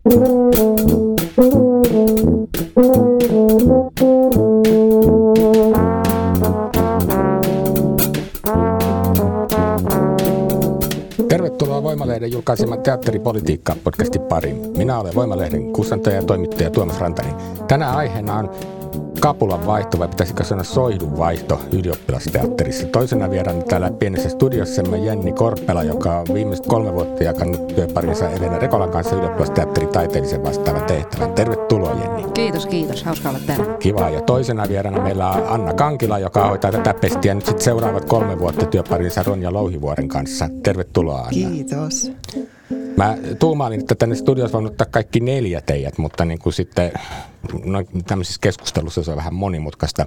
[0.00, 0.22] Tervetuloa
[11.82, 14.56] Voimalehden julkaiseman Teatteripolitiikka podcastin pariin.
[14.76, 17.34] Minä olen Voimalehden kustantaja ja toimittaja Tuomas Rantani.
[17.68, 18.50] Tänään aiheena on
[19.20, 22.86] kapulan vaihto, vai pitäisikö sanoa soidun vaihto ylioppilasteatterissa.
[22.86, 28.58] Toisena vieraan täällä pienessä studiossamme Jenni Korpela, joka on viimeiset kolme vuotta jakanut työparinsa Elena
[28.58, 31.32] Rekolan kanssa ylioppilasteatterin taiteellisen vastaavan tehtävän.
[31.32, 32.32] Tervetuloa Jenni.
[32.34, 33.04] Kiitos, kiitos.
[33.04, 33.76] Hauska olla täällä.
[33.78, 34.10] Kiva.
[34.10, 38.38] Ja toisena vieraana meillä on Anna Kankila, joka hoitaa tätä pestiä nyt sitten seuraavat kolme
[38.38, 40.48] vuotta työparinsa Ronja Louhivuoren kanssa.
[40.62, 41.30] Tervetuloa Anna.
[41.30, 42.12] Kiitos.
[42.96, 46.92] Mä tuumailin, että tänne studiossa voin ottaa kaikki neljä teidät, mutta niin kuin sitten
[47.64, 50.06] no, tämmöisissä keskustelussa se on vähän monimutkaista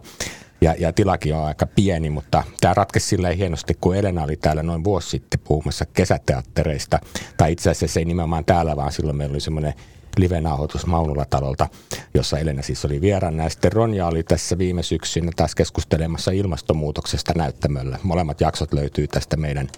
[0.62, 4.64] ja, ja tilakin on aika pieni, mutta tämä ratkesi silleen hienosti, kun Elena oli täällä
[4.64, 7.00] noin vuosi sitten puhumassa kesäteattereista,
[7.38, 9.74] tai itse asiassa ei nimenomaan täällä, vaan silloin meillä oli semmoinen
[10.18, 11.68] live-nauhoitus Maunula-talolta,
[12.14, 13.44] jossa Elena siis oli vieraana.
[13.44, 18.00] Ja sitten Ronja oli tässä viime syksynä taas keskustelemassa ilmastonmuutoksesta näyttämöllä.
[18.04, 19.70] Molemmat jaksot löytyy tästä meidän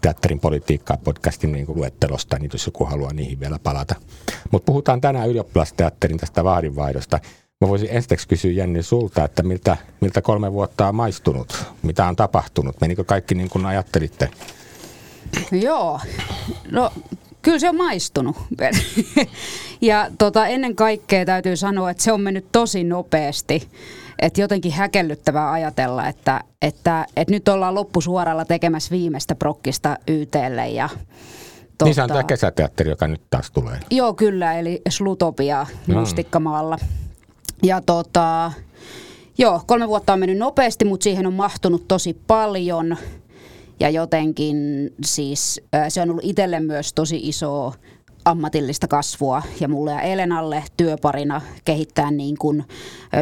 [0.00, 3.94] Teatterin politiikkaa podcastin niin luettelosta, niin jos joku haluaa niihin vielä palata.
[4.50, 7.20] Mutta puhutaan tänään ylioppilasteatterin tästä vahdinvaihdosta.
[7.60, 11.64] Mä voisin ensiksi kysyä Jenni sulta, että miltä, miltä kolme vuotta on maistunut?
[11.82, 12.80] Mitä on tapahtunut?
[12.80, 14.30] Menikö kaikki niin kuin ajattelitte?
[15.52, 16.00] Joo,
[16.70, 16.92] no
[17.42, 18.36] kyllä se on maistunut.
[19.80, 23.68] ja tota, ennen kaikkea täytyy sanoa, että se on mennyt tosi nopeasti.
[24.18, 30.88] Että jotenkin häkellyttävää ajatella, että, että, että nyt ollaan loppusuoralla tekemässä viimeistä prokkista YTlle ja
[31.78, 33.80] Tota, niin se on tämä kesäteatteri, joka nyt taas tulee.
[33.90, 36.00] Joo, kyllä, eli Slutopia no.
[36.00, 36.78] Mustikkamaalla.
[37.62, 38.52] Ja tota,
[39.38, 42.96] joo, kolme vuotta on mennyt nopeasti, mutta siihen on mahtunut tosi paljon.
[43.80, 44.56] Ja jotenkin
[45.04, 47.72] siis se on ollut itselle myös tosi iso
[48.24, 52.64] ammatillista kasvua ja mulle ja Elenalle työparina kehittää niin kuin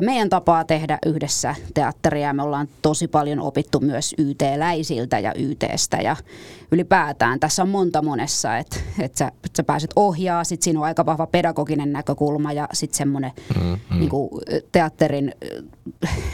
[0.01, 2.33] meidän tapaa tehdä yhdessä teatteria.
[2.33, 6.17] Me ollaan tosi paljon opittu myös YT-läisiltä ja YTstä ja
[6.73, 10.87] ylipäätään tässä on monta monessa, että, että, sä, että sä pääset ohjaa, sitten siinä on
[10.87, 13.99] aika vahva pedagoginen näkökulma ja sitten semmoinen mm-hmm.
[13.99, 14.31] niin kuin
[14.73, 15.35] teatterin,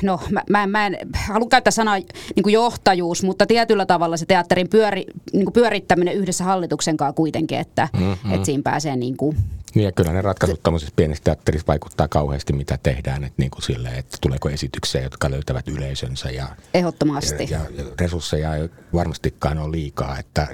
[0.03, 0.97] no mä, mä, en, mä en
[1.29, 1.97] halua käyttää sanaa
[2.37, 7.89] niin johtajuus, mutta tietyllä tavalla se teatterin pyöri, niin pyörittäminen yhdessä hallituksen kanssa kuitenkin, että,
[7.93, 8.33] mm-hmm.
[8.33, 9.37] että siinä pääsee niin kuin
[9.75, 13.63] niin ja kyllä ne ratkaisut tuollaisessa pienessä teatterissa vaikuttaa kauheasti, mitä tehdään, että, niin kuin
[13.63, 16.31] silleen, että tuleeko esityksiä, jotka löytävät yleisönsä.
[16.31, 17.49] Ja, Ehdottomasti.
[17.51, 20.47] Ja, ja resursseja ei varmastikaan ole liikaa, että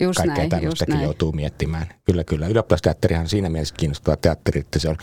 [0.00, 1.86] just kaikkea näin, tämmöistäkin joutuu miettimään.
[2.04, 2.46] Kyllä, kyllä.
[2.46, 4.96] Ylioppilasteatterihan siinä mielessä kiinnostava teatteri, että se on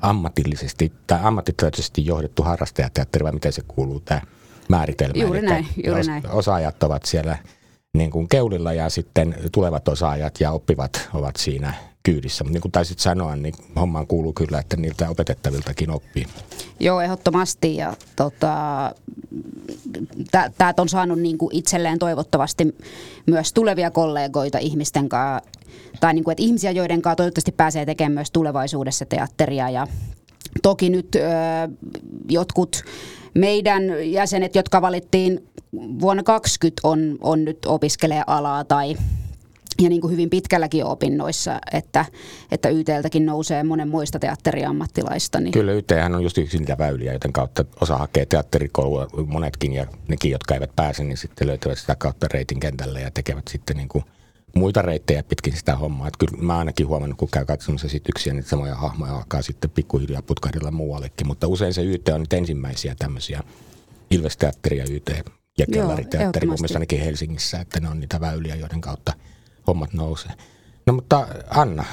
[0.00, 4.20] ammatillisesti tai ammattitaitoisesti johdettu harrastajateatteri, vai miten se kuuluu tämä
[4.68, 5.22] määritelmä.
[5.22, 6.30] Juuri näin, juuri näin.
[6.30, 7.38] Osaajat ovat siellä
[7.94, 12.44] niin kuin keulilla ja sitten tulevat osaajat ja oppivat ovat siinä kyydissä.
[12.44, 16.26] Mutta niin kuin taisit sanoa, niin hommaan kuuluu kyllä, että niiltä opetettaviltakin oppii.
[16.80, 17.76] Joo, ehdottomasti.
[17.76, 18.54] Ja tota,
[20.58, 22.76] tämä on saanut niin kuin itselleen toivottavasti
[23.26, 25.50] myös tulevia kollegoita ihmisten kanssa,
[26.00, 29.70] tai niin kuin, että ihmisiä, joiden kanssa toivottavasti pääsee tekemään myös tulevaisuudessa teatteria.
[29.70, 29.86] Ja
[30.62, 31.20] toki nyt ö,
[32.28, 32.82] jotkut
[33.34, 33.82] meidän
[34.12, 35.46] jäsenet, jotka valittiin
[36.00, 38.96] vuonna 2020, on, on nyt opiskelee alaa tai
[39.80, 42.04] ja niin kuin hyvin pitkälläkin opinnoissa, että,
[42.50, 45.40] että YTltäkin nousee monen muista teatteriammattilaista.
[45.40, 45.52] Niin.
[45.52, 50.30] Kyllä YThän on just yksi niitä väyliä, joten kautta osa hakee teatterikoulua, monetkin ja nekin,
[50.30, 54.04] jotka eivät pääse, niin sitten löytävät sitä kautta reitin kentälle ja tekevät sitten niin kuin
[54.54, 56.08] muita reittejä pitkin sitä hommaa.
[56.08, 60.22] Että kyllä mä ainakin huomannut, kun käy katsomassa esityksiä, niin samoja hahmoja alkaa sitten pikkuhiljaa
[60.22, 61.26] putkahdella muuallekin.
[61.26, 63.42] Mutta usein se YT on nyt ensimmäisiä tämmöisiä
[64.10, 65.10] Ilves-teatteri ja YT
[65.58, 69.12] ja kellariteatteri, mun mielestä ainakin Helsingissä, että ne on niitä väyliä, joiden kautta–
[69.70, 70.32] hommat nousee.
[70.86, 71.84] No mutta Anna,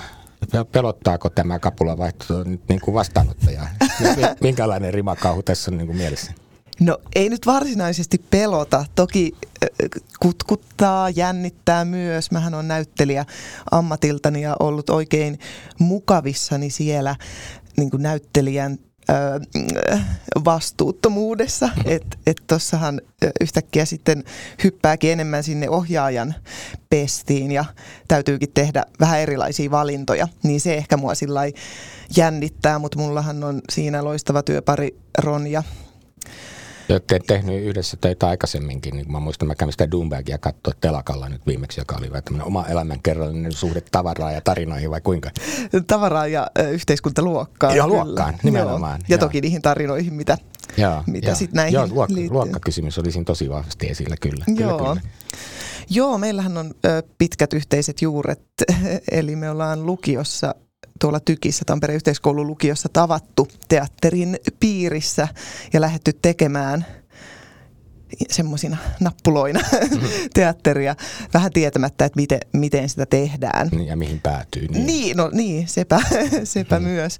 [0.71, 3.67] pelottaako tämä kapulavaihto nyt niin kuin vastaanottaja?
[4.41, 6.33] Minkälainen rimakauhu tässä on niin kuin mielessä?
[6.79, 8.85] No ei nyt varsinaisesti pelota.
[8.95, 9.35] Toki
[10.19, 12.31] kutkuttaa, jännittää myös.
[12.31, 13.25] Mähän on näyttelijä
[13.71, 15.39] ammatiltani ja ollut oikein
[15.79, 17.15] mukavissani siellä
[17.77, 18.79] niin kuin näyttelijän
[20.45, 23.01] vastuuttomuudessa, että et tossahan
[23.41, 24.23] yhtäkkiä sitten
[24.63, 26.35] hyppääkin enemmän sinne ohjaajan
[26.89, 27.65] pestiin ja
[28.07, 31.41] täytyykin tehdä vähän erilaisia valintoja, niin se ehkä mua sillä
[32.17, 35.63] jännittää, mutta mullahan on siinä loistava työpari Ronja,
[36.87, 41.29] te olette tehnyt yhdessä töitä aikaisemminkin, niin mä muistan, mä kävin sitä Doombagia katsoa telakalla
[41.29, 45.31] nyt viimeksi, joka oli tämmöinen oma elämänkerrallinen suhde tavaraa ja tarinoihin vai kuinka?
[45.87, 47.75] Tavaraa ja ö, yhteiskuntaluokkaan.
[47.75, 48.99] Ja luokkaan, nimenomaan.
[48.99, 49.05] Joo.
[49.09, 49.19] Ja joo.
[49.19, 50.37] toki niihin tarinoihin, mitä,
[50.77, 52.33] joo, mitä sitten näihin joo, luokka, liittyy.
[52.33, 54.45] luokkakysymys oli siinä tosi vahvasti esillä, kyllä.
[54.47, 54.77] Joo.
[54.77, 55.01] Kyllä, kyllä.
[55.89, 58.41] Joo, meillähän on ö, pitkät yhteiset juuret,
[59.11, 60.55] eli me ollaan lukiossa
[60.99, 65.27] tuolla Tykissä Tampereen yhteiskoulun lukiossa tavattu teatterin piirissä
[65.73, 66.85] ja lähetty tekemään
[68.29, 70.09] semmoisina nappuloina mm-hmm.
[70.33, 70.95] teatteria,
[71.33, 73.69] vähän tietämättä, että miten, miten sitä tehdään.
[73.71, 74.67] Niin, ja mihin päätyy.
[74.67, 76.01] Niin, niin no niin, sepä,
[76.43, 76.91] sepä mm-hmm.
[76.91, 77.17] myös.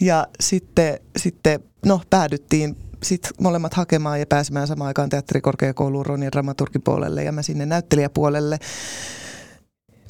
[0.00, 7.24] Ja sitten, sitten no, päädyttiin sitten molemmat hakemaan ja pääsemään samaan aikaan teatterikorkeakouluun Ronja dramaturgipuolelle
[7.24, 8.58] ja mä sinne näyttelijäpuolelle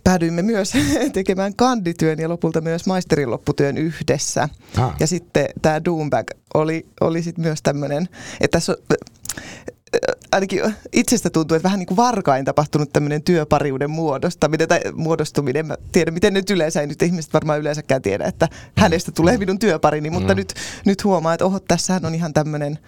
[0.05, 0.73] päädyimme myös
[1.12, 4.49] tekemään kandityön ja lopulta myös maisterin lopputyön yhdessä.
[4.76, 4.97] Ah.
[5.00, 8.08] Ja sitten tämä Doombag oli, oli sitten myös tämmöinen,
[8.41, 8.76] että tässä
[10.32, 15.67] ainakin itsestä tuntuu, että vähän niin kuin varkain tapahtunut tämmöinen työpariuden muodostaminen tai muodostuminen.
[15.67, 19.58] Mä tiedän, miten nyt yleensä, ei nyt ihmiset varmaan yleensäkään tiedä, että hänestä tulee minun
[19.58, 20.37] työparini, mutta mm.
[20.37, 20.55] nyt,
[20.85, 22.79] nyt huomaa, että oho, tässähän on ihan tämmöinen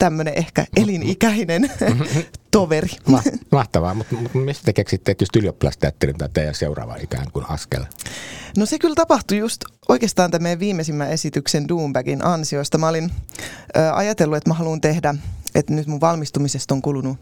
[0.00, 1.70] tämmöinen ehkä elinikäinen
[2.50, 2.88] toveri.
[3.52, 7.84] Mahtavaa, mutta mut mistä te keksitte, että just ylioppilasteatterin tai teidän seuraava ikään kuin askel?
[8.56, 12.78] No se kyllä tapahtui just oikeastaan tämän viimeisimmän esityksen Doombagin ansioista.
[12.78, 13.10] Mä olin
[13.76, 15.14] ö, ajatellut, että mä haluan tehdä,
[15.54, 17.18] että nyt mun valmistumisesta on kulunut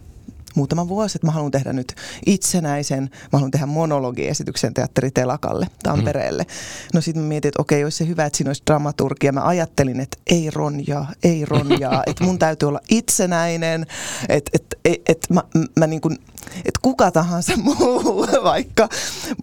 [0.54, 1.94] muutama vuosi, että mä haluan tehdä nyt
[2.26, 6.42] itsenäisen, mä haluan tehdä monologiesityksen teatteritelakalle Tampereelle.
[6.42, 6.48] Mm.
[6.94, 9.32] No sitten mä mietin, että okei, olisi se hyvä, että siinä olisi dramaturgia.
[9.32, 13.86] Mä ajattelin, että ei ronjaa, ei ronjaa, että mun täytyy olla itsenäinen,
[14.28, 15.42] että et, et, et mä,
[15.78, 16.18] mä niin kuin,
[16.56, 18.88] että kuka tahansa muu vaikka.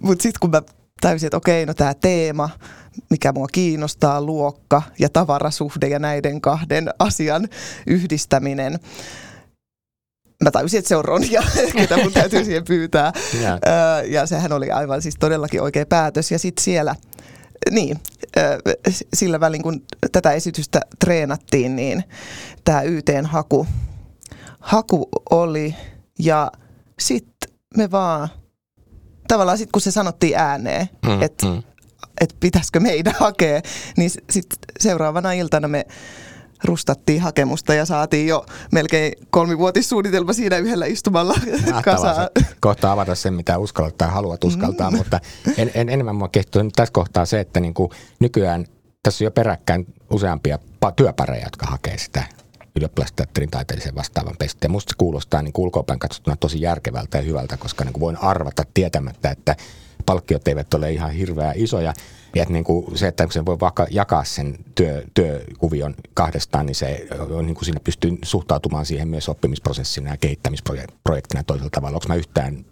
[0.02, 0.62] Mutta sitten kun mä
[1.02, 2.50] täysin, että okei, no tämä teema,
[3.10, 7.48] mikä mua kiinnostaa, luokka ja tavarasuhde ja näiden kahden asian
[7.88, 8.80] yhdistäminen,
[10.46, 11.44] mä tajusin, että se on Ronja,
[11.78, 13.14] ketä mun täytyy siihen pyytää.
[13.40, 13.60] Yeah.
[14.10, 16.32] Ja sehän oli aivan siis todellakin oikea päätös.
[16.32, 16.96] Ja sitten siellä,
[17.72, 18.00] niin,
[19.14, 19.82] sillä välin kun
[20.12, 22.04] tätä esitystä treenattiin, niin
[22.64, 23.68] tämä YTn haku,
[24.60, 25.76] haku oli
[26.20, 26.52] ja
[27.00, 28.30] sitten me vaan,
[29.28, 31.64] tavallaan sitten kun se sanottiin ääneen, mm, että mm.
[32.22, 33.62] et pitäisikö meidän hakea,
[33.98, 35.86] niin sitten seuraavana iltana me
[36.66, 41.36] rustattiin hakemusta ja saatiin jo melkein kolmivuotissuunnitelma siinä yhdellä istumalla
[41.86, 42.30] kasaan.
[42.60, 44.98] Kohta avata sen, mitä uskallat tai haluat uskaltaa, mm.
[44.98, 45.20] mutta
[45.58, 47.90] en, en, enemmän mua kehittyy tässä kohtaa se, että niin kuin
[48.20, 48.66] nykyään
[49.04, 50.60] tässä on jo peräkkäin useampia
[50.96, 52.24] työpareja, jotka hakee sitä
[52.76, 54.70] ylioppilasteatterin taiteellisen vastaavan pestiä.
[54.70, 58.64] Musta se kuulostaa niin ulkopäin katsottuna tosi järkevältä ja hyvältä, koska niin kuin voin arvata
[58.74, 59.56] tietämättä, että
[60.06, 61.94] palkkiot eivät ole ihan hirveän isoja
[62.36, 66.76] ja että niin kuin se, että sen voi vaikka jakaa sen työ, työkuvion kahdestaan, niin
[66.76, 71.96] se on niin kuin siinä pystyy suhtautumaan siihen myös oppimisprosessina ja kehittämisprojektina toisella tavalla.
[71.96, 72.66] Onko mä yhtään,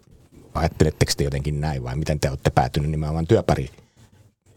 [0.54, 3.70] ajatteletteko te jotenkin näin vai miten te olette päätynyt nimenomaan työpari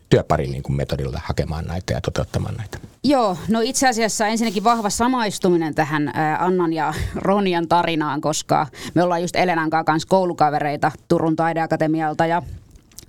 [0.09, 2.77] työparin niin kuin metodilla hakemaan näitä ja toteuttamaan näitä?
[3.03, 9.21] Joo, no itse asiassa ensinnäkin vahva samaistuminen tähän Annan ja Ronian tarinaan, koska me ollaan
[9.21, 12.42] just Elenan kanssa koulukavereita Turun taideakatemialta ja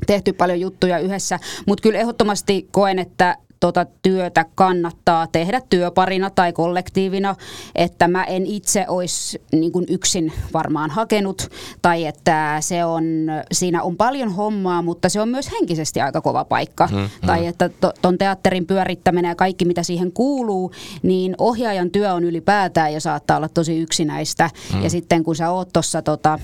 [0.07, 6.53] tehty paljon juttuja yhdessä, mutta kyllä ehdottomasti koen, että tota työtä kannattaa tehdä työparina tai
[6.53, 7.35] kollektiivina,
[7.75, 11.49] että mä en itse olisi niin kuin yksin varmaan hakenut
[11.83, 13.05] tai että se on,
[13.53, 16.89] siinä on paljon hommaa, mutta se on myös henkisesti aika kova paikka.
[16.93, 17.09] Mm, mm.
[17.27, 17.71] Tai että
[18.03, 23.37] ton teatterin pyörittäminen ja kaikki mitä siihen kuuluu, niin ohjaajan työ on ylipäätään ja saattaa
[23.37, 24.51] olla tosi yksinäistä.
[24.75, 24.83] Mm.
[24.83, 26.39] Ja sitten kun sä oot tuossa tota,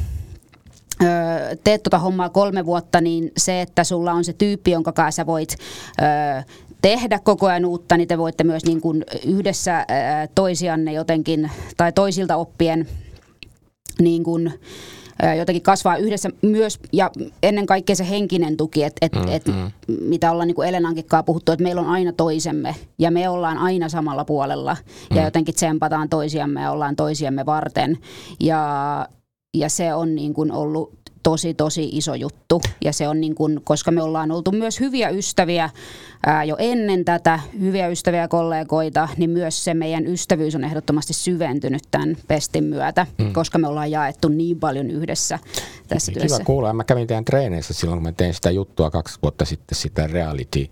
[1.65, 5.27] teet tota hommaa kolme vuotta, niin se, että sulla on se tyyppi, jonka kanssa sä
[5.27, 5.57] voit
[6.01, 6.43] ö,
[6.83, 9.87] tehdä koko ajan uutta, niin te voitte myös niin kuin yhdessä
[10.35, 12.89] toisianne jotenkin, tai toisilta oppien
[14.01, 14.61] niin kuin,
[15.39, 17.11] jotenkin kasvaa yhdessä myös, ja
[17.43, 19.71] ennen kaikkea se henkinen tuki, että et, mm, et, mm.
[20.01, 23.59] mitä ollaan niin kuin Elenankin kanssa puhuttu, että meillä on aina toisemme, ja me ollaan
[23.59, 24.77] aina samalla puolella,
[25.11, 25.17] mm.
[25.17, 27.99] ja jotenkin tsempataan toisiamme ja ollaan toisiamme varten,
[28.41, 29.09] ja
[29.55, 30.93] ja se on niin kuin ollut
[31.23, 35.09] tosi tosi iso juttu ja se on niin kuin, koska me ollaan oltu myös hyviä
[35.09, 35.71] ystäviä
[36.27, 41.83] ää, jo ennen tätä, hyviä ystäviä kollegoita, niin myös se meidän ystävyys on ehdottomasti syventynyt
[41.91, 43.33] tämän pestin myötä, mm.
[43.33, 45.39] koska me ollaan jaettu niin paljon yhdessä
[45.89, 46.39] tässä Kiva työssä.
[46.39, 46.73] Kiva kuulla.
[46.73, 50.69] Mä kävin teidän treeneissä silloin, kun mä tein sitä juttua kaksi vuotta sitten, sitä reality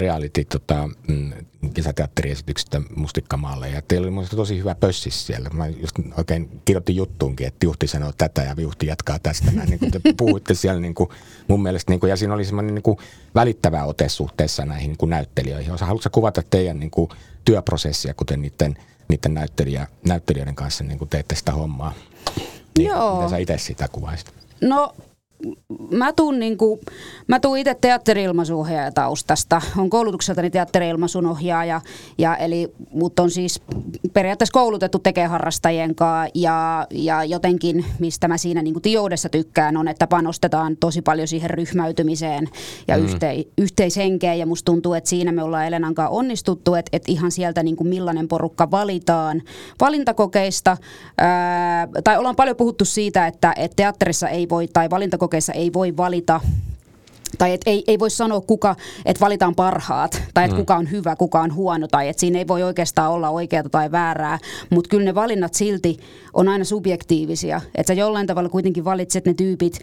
[0.00, 1.32] reality tota, mm,
[1.74, 5.50] kesäteatteriesityksestä Mustikkamaalle ja teillä oli mielestäni tosi hyvä pössis siellä.
[5.52, 9.50] Mä just oikein kirjoitin juttuunkin, että Juhti sanoo tätä ja Juhti jatkaa tästä.
[9.50, 11.10] Näin, niin kuin te puhuitte siellä niin kuin,
[11.48, 12.98] mun mielestä niin kuin, ja siinä oli semmoinen niin kuin,
[13.34, 15.72] välittävä ote suhteessa näihin niin kuin näyttelijöihin.
[15.80, 17.10] Haluatko kuvata teidän niin kuin,
[17.44, 18.76] työprosessia, kuten niiden,
[19.08, 21.92] niiden näyttelijä, näyttelijöiden kanssa niin kuin teette sitä hommaa?
[22.78, 23.14] Niin, Joo.
[23.14, 24.32] Miten sä itse sitä kuvaisit?
[24.60, 24.94] No
[25.90, 26.80] mä tuun, niinku,
[27.26, 29.62] mä tuun itse teatteri-ilmaisuohjaaja taustasta.
[29.78, 31.80] On koulutukseltani teatteri-ilmaisun ohjaaja,
[32.18, 33.60] ja eli mut on siis
[34.12, 39.88] periaatteessa koulutettu tekemään harrastajien kanssa, ja, ja jotenkin, mistä mä siinä niinku tijoudessa tykkään, on,
[39.88, 42.48] että panostetaan tosi paljon siihen ryhmäytymiseen
[42.88, 43.04] ja mm.
[43.04, 47.30] yhte, yhteishenkeen, ja musta tuntuu, että siinä me ollaan Elenan kanssa onnistuttu, että, että ihan
[47.30, 49.42] sieltä niinku millainen porukka valitaan
[49.80, 50.76] valintakokeista,
[51.18, 54.90] ää, tai ollaan paljon puhuttu siitä, että, että teatterissa ei voi, tai
[55.30, 56.40] valintakokeissa ei voi valita.
[57.38, 60.60] Tai et ei, ei voi sanoa, kuka, että valitaan parhaat, tai että mm.
[60.60, 63.90] kuka on hyvä, kuka on huono, tai että siinä ei voi oikeastaan olla oikeaa tai
[63.90, 64.38] väärää,
[64.70, 65.98] mutta kyllä ne valinnat silti
[66.34, 69.80] on aina subjektiivisia, että sä jollain tavalla kuitenkin valitset ne tyypit,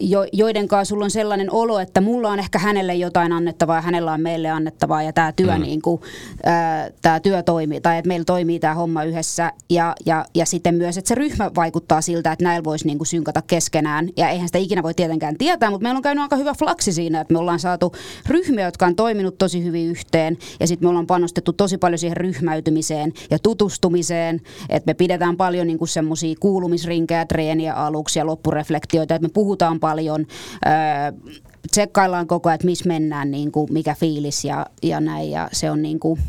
[0.00, 3.82] jo, joiden kanssa sulla on sellainen olo, että mulla on ehkä hänelle jotain annettavaa ja
[3.82, 5.62] hänellä on meille annettavaa ja tämä työ, mm.
[5.62, 6.00] niin kuin,
[6.44, 9.52] ää, tää työ toimii tai että meillä toimii tämä homma yhdessä.
[9.70, 13.06] Ja, ja, ja sitten myös, että se ryhmä vaikuttaa siltä, että näillä voisi niin kuin
[13.06, 14.08] synkata keskenään.
[14.16, 17.20] Ja eihän sitä ikinä voi tietenkään tietää, mutta meillä on käynyt aika hyvä flaksi siinä,
[17.20, 17.92] että me ollaan saatu
[18.26, 20.38] ryhmiä, jotka on toiminut tosi hyvin yhteen.
[20.60, 25.66] Ja sitten me ollaan panostettu tosi paljon siihen ryhmäytymiseen ja tutustumiseen, että me pidetään paljon
[25.66, 30.72] niin semmoisia kuulumisrinkejä, treeniä aluksi ja loppureflektioita, että me puhutaan paljon, öö,
[31.70, 35.30] tsekkaillaan koko ajan, että missä mennään, niin kuin, mikä fiilis ja, ja näin.
[35.30, 36.20] Ja se on niin kuin,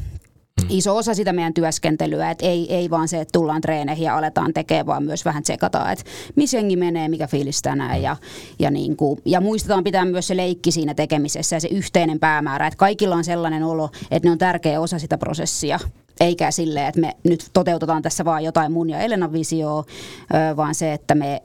[0.70, 4.54] iso osa sitä meidän työskentelyä, että ei, ei vaan se, että tullaan treeneihin ja aletaan
[4.54, 8.16] tekemään, vaan myös vähän tsekataan, että missä jengi menee, mikä fiilis tänään ja,
[8.60, 12.68] ja, niin kuin, ja muistetaan pitää myös se leikki siinä tekemisessä ja se yhteinen päämäärä,
[12.68, 15.80] että kaikilla on sellainen olo, että ne on tärkeä osa sitä prosessia
[16.20, 19.84] eikä silleen, että me nyt toteutetaan tässä vaan jotain mun ja Elenan visioa,
[20.58, 21.42] vaan se, että me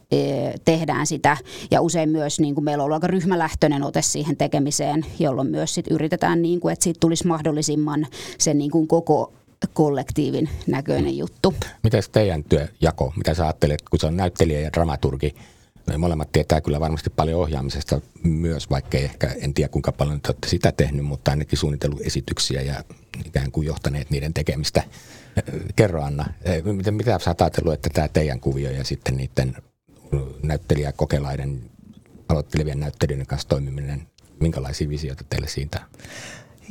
[0.65, 1.37] tehdään sitä.
[1.71, 5.75] Ja usein myös niin kuin meillä on ollut aika ryhmälähtöinen ote siihen tekemiseen, jolloin myös
[5.75, 8.07] sit yritetään, niin kuin, että siitä tulisi mahdollisimman
[8.39, 9.33] sen niin kuin koko
[9.73, 11.55] kollektiivin näköinen juttu.
[11.83, 15.35] Miten teidän työjako, mitä sä ajattelet, kun se on näyttelijä ja dramaturgi,
[15.87, 20.29] me molemmat tietää kyllä varmasti paljon ohjaamisesta myös, vaikka ehkä, en tiedä kuinka paljon te
[20.29, 22.85] olette sitä tehnyt, mutta ainakin suunnitellut esityksiä ja
[23.25, 24.83] ikään kuin johtaneet niiden tekemistä.
[25.77, 26.27] Kerro Anna,
[26.73, 29.57] miten, mitä sä ajatellut, että tämä teidän kuvio ja sitten niiden
[30.43, 31.71] näyttelijäkokelaiden,
[32.29, 34.07] aloittelevien näyttelijöiden kanssa toimiminen,
[34.41, 35.81] minkälaisia visioita teille siitä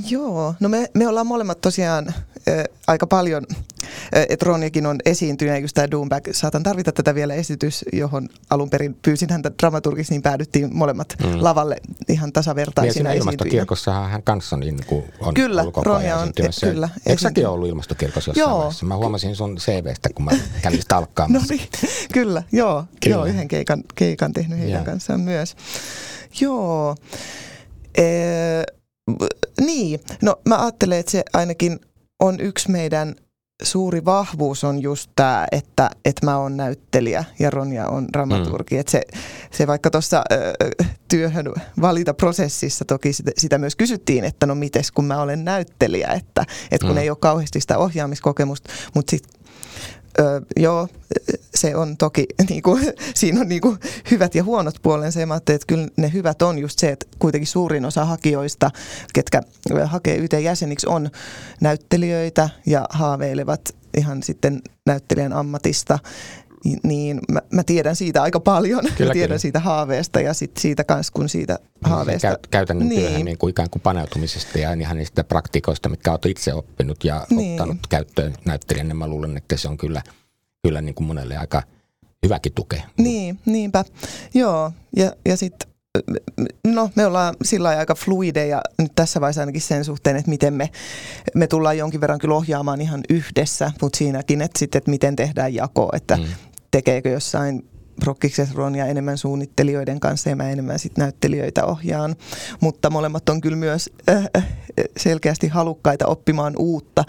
[0.10, 5.62] Joo, no me, me ollaan molemmat tosiaan äh, aika paljon, äh, että Ronjakin on esiintynyt,
[5.62, 10.22] just tämä Doomback, saatan tarvita tätä vielä esitys, johon alun perin pyysin häntä dramaturgiksi, niin
[10.22, 11.44] päädyttiin molemmat mm.
[11.44, 11.76] lavalle
[12.10, 16.70] ihan tasavertaisina niin, ilmastokirkossahan hän kanssa niin kuin on kyllä, ollut koko Ronja on, e,
[16.70, 16.90] kyllä.
[17.06, 18.58] Eikö säkin ollut ilmastokirkossa jossain joo.
[18.58, 18.86] vaiheessa?
[18.86, 20.32] Mä huomasin sun CVstä, kun mä
[20.62, 21.54] kävin sitä alkkaamassa.
[21.54, 21.70] no niin,
[22.14, 23.16] kyllä, joo, kyllä.
[23.16, 24.86] joo yhden keikan, keikan tehnyt heidän yeah.
[24.86, 25.56] kanssaan myös.
[26.42, 26.96] Joo,
[27.98, 28.64] ee,
[29.62, 31.80] niin, no mä ajattelen, että se ainakin
[32.20, 33.16] on yksi meidän
[33.64, 38.76] suuri vahvuus on just tämä, että, että mä oon näyttelijä ja Ronja on dramaturgi.
[38.76, 38.80] Mm.
[38.80, 39.02] Että se,
[39.52, 40.24] se vaikka tuossa
[41.08, 46.46] työhön valitaprosessissa toki sitä, sitä myös kysyttiin, että no mites kun mä olen näyttelijä, että,
[46.72, 47.02] että kun mm.
[47.02, 49.44] ei ole kauheasti sitä ohjaamiskokemusta, mutta sitten
[50.20, 50.88] Öö, joo,
[51.56, 53.78] se on toki, niin kuin, siinä on niin kuin
[54.12, 55.20] hyvät ja huonot puolensa.
[55.20, 58.72] Ja mä että kyllä ne hyvät on just se, että kuitenkin suurin osa hakijoista,
[59.14, 59.42] ketkä
[59.86, 61.10] hakee YT-jäseniksi, on
[61.62, 66.00] näyttelijöitä ja haaveilevat ihan sitten näyttelijän ammatista
[66.84, 68.84] niin mä, mä tiedän siitä aika paljon.
[68.98, 69.38] Kyllä, mä tiedän kyllä.
[69.38, 72.28] siitä haaveesta ja sit siitä kanssa, kun siitä niin, haaveesta.
[72.28, 73.02] Käy, käytännön niin.
[73.02, 77.28] työhön niin kuin ikään kuin paneutumisesta ja ihan niistä praktikoista, mitkä olet itse oppinut ja
[77.30, 77.52] niin.
[77.52, 80.02] ottanut käyttöön näyttelijän, niin mä luulen, että se on kyllä,
[80.64, 81.64] kyllä niin kuin monelle aika
[82.26, 82.84] hyväkin tuke.
[82.98, 83.86] Niin, niinpä.
[84.34, 85.74] Joo, ja, ja sitten
[86.68, 90.70] no me ollaan sillä aika fluideja nyt tässä vaiheessa ainakin sen suhteen, että miten me,
[91.36, 95.54] me tullaan jonkin verran kyllä ohjaamaan ihan yhdessä, mutta siinäkin, että sitten, että miten tehdään
[95.54, 96.24] jako, että mm
[96.74, 97.70] tekeekö jossain
[98.04, 102.16] Rokkikset Ronja enemmän suunnittelijoiden kanssa ja mä enemmän sit näyttelijöitä ohjaan.
[102.60, 104.48] Mutta molemmat on kyllä myös äh, äh
[104.98, 107.04] selkeästi halukkaita oppimaan uutta.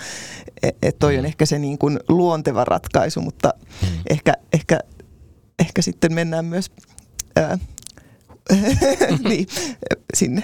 [0.62, 1.26] Että et toi on mm.
[1.26, 3.88] ehkä se niin kuin luonteva ratkaisu, mutta mm.
[4.11, 4.80] ehkä, ehkä,
[5.59, 6.71] ehkä sitten mennään myös
[7.38, 7.61] äh,
[9.28, 9.47] niin,
[10.14, 10.42] sinne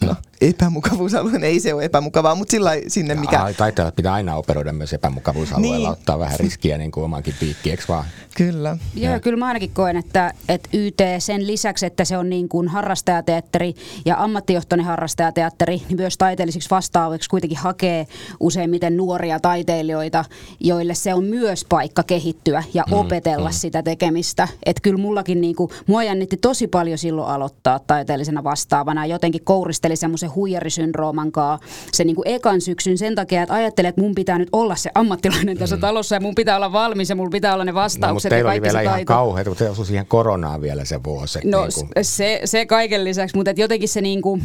[0.00, 3.52] no, epämukavuusalueen, ei se ole epämukavaa, mutta sillä sinne Ja mikä...
[3.58, 5.88] Taiteilijat pitää aina operoida myös epämukavuusalueella, Niin.
[5.88, 8.04] ottaa vähän riskiä niin kuin omankin piikki, eikö vaan?
[8.36, 8.76] Kyllä.
[8.94, 12.48] Joo, Ja- kyllä mä ainakin koen, että, että YT sen lisäksi, että se on niin
[12.48, 13.74] kuin harrastajateatteri
[14.04, 18.06] ja ammattijohtoinen harrastajateatteri, niin myös taiteellisiksi vastaaviksi kuitenkin hakee
[18.40, 20.24] useimmiten nuoria taiteilijoita,
[20.60, 24.48] joille se on myös paikka kehittyä ja Mm, opetella sitä tekemistä.
[24.66, 29.06] Että kyllä mullakin niin kuin, mua jännitti tosi paljon silloin aloittaa taiteellisena vastaavana.
[29.06, 29.40] Jotenkin
[29.86, 34.14] kouristeli semmoisen huijarisyndrooman kanssa se niin kuin ekan syksyn sen takia, että ajattelin, että mun
[34.14, 37.54] pitää nyt olla se ammattilainen tässä talossa ja mun pitää olla valmis ja mulla pitää
[37.54, 37.76] olla ne Mm.
[37.76, 40.06] No, vastaukset mutta ja teillä oli kaikki vielä se ihan kauheata, kun te osui siihen
[40.06, 41.38] koronaan vielä se vuosi.
[41.44, 41.88] No niin kuin.
[42.02, 44.38] se, se kaiken lisäksi, mutta jotenkin se niinku,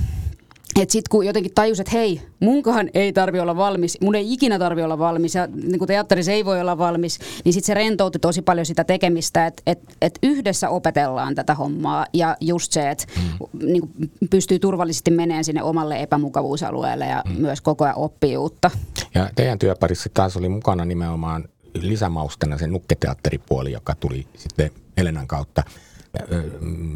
[0.79, 4.59] että sitten kun jotenkin tajus, että hei, munkahan ei tarvi olla valmis, mun ei ikinä
[4.59, 8.19] tarvi olla valmis ja niin kun teatterissa ei voi olla valmis, niin sitten se rentoutti
[8.19, 13.05] tosi paljon sitä tekemistä, että et, et yhdessä opetellaan tätä hommaa ja just se, että
[13.15, 13.65] mm.
[13.65, 17.41] niin pystyy turvallisesti menemään sinne omalle epämukavuusalueelle ja mm.
[17.41, 18.71] myös koko ajan oppii uutta.
[19.15, 25.63] Ja teidän työparissa taas oli mukana nimenomaan lisämaustena se nukketeatteripuoli, joka tuli sitten Elenan kautta.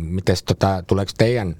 [0.09, 1.55] Miten tota, tuleeko teidän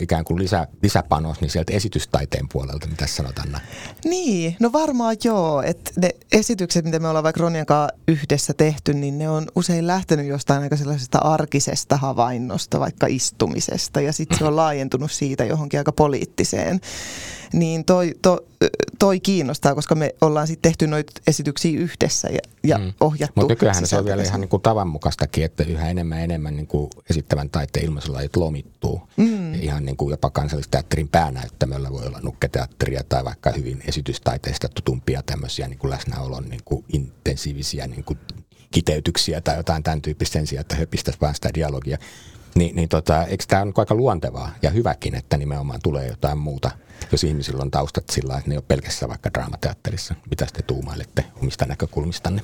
[0.00, 3.60] ikään, kuin lisä, lisäpanos niin sieltä esitystaiteen puolelta, mitä sanot Anna?
[4.04, 5.62] Niin, no varmaan joo.
[5.62, 9.86] Että ne esitykset, mitä me ollaan vaikka Ronjan kanssa yhdessä tehty, niin ne on usein
[9.86, 14.00] lähtenyt jostain aika sellaisesta arkisesta havainnosta, vaikka istumisesta.
[14.00, 16.80] Ja sitten se on laajentunut siitä johonkin aika poliittiseen.
[17.56, 18.46] Niin toi, to,
[18.98, 22.92] toi kiinnostaa, koska me ollaan sitten tehty noita esityksiä yhdessä ja, ja mm.
[23.00, 23.40] ohjattu.
[23.40, 26.66] Mutta nykyään se on vielä ihan niin kuin tavanmukaistakin, että yhä enemmän ja enemmän niin
[26.66, 29.08] kuin esittävän taiteen ilmaisulajit lomittuu.
[29.16, 29.54] Mm.
[29.54, 35.68] Ihan niin kuin jopa kansallisteatterin päänäyttämöllä voi olla nukketeatteria tai vaikka hyvin esitystaiteesta tutumpia tämmöisiä
[35.68, 38.18] niin kuin läsnäolon niin kuin intensiivisiä niin kuin
[38.70, 41.98] kiteytyksiä tai jotain tämän tyyppistä sen sijaan, että höpistäisi vaan sitä dialogia.
[42.56, 46.70] Niin, niin tota, eikö tämä ole aika luontevaa ja hyväkin, että nimenomaan tulee jotain muuta,
[47.12, 50.14] jos ihmisillä on taustat sillä että ne ei ole pelkästään vaikka draamateatterissa.
[50.30, 52.42] Mitä te tuumailette omista näkökulmistanne?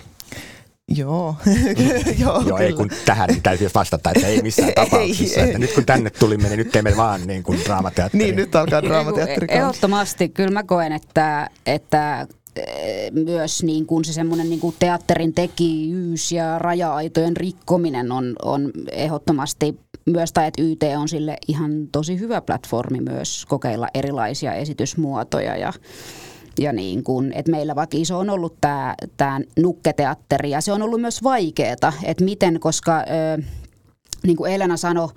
[0.88, 1.36] Joo,
[2.22, 5.40] joo, Joo, ei kun tähän niin täytyy vastata, että ei missään Ei, tapauksessa.
[5.40, 5.46] ei.
[5.46, 8.24] Että nyt kun tänne tulimme, niin nyt teemme vaan niin kuin draamateatteri.
[8.24, 12.26] niin nyt alkaa draamateatteri Ehdottomasti kyllä mä koen, että, että
[12.56, 18.70] eh, myös niin kuin se semmoinen niin kuin teatterin tekijyys ja raja-aitojen rikkominen on, on
[18.92, 25.56] ehdottomasti myös, tai että YT on sille ihan tosi hyvä platformi myös kokeilla erilaisia esitysmuotoja
[25.56, 25.72] ja
[26.58, 30.82] ja niin kun, että meillä vaikka iso on ollut tämä tää nukketeatteri ja se on
[30.82, 33.42] ollut myös vaikeaa, että miten, koska ö,
[34.26, 35.08] niin kuin Elena sanoi,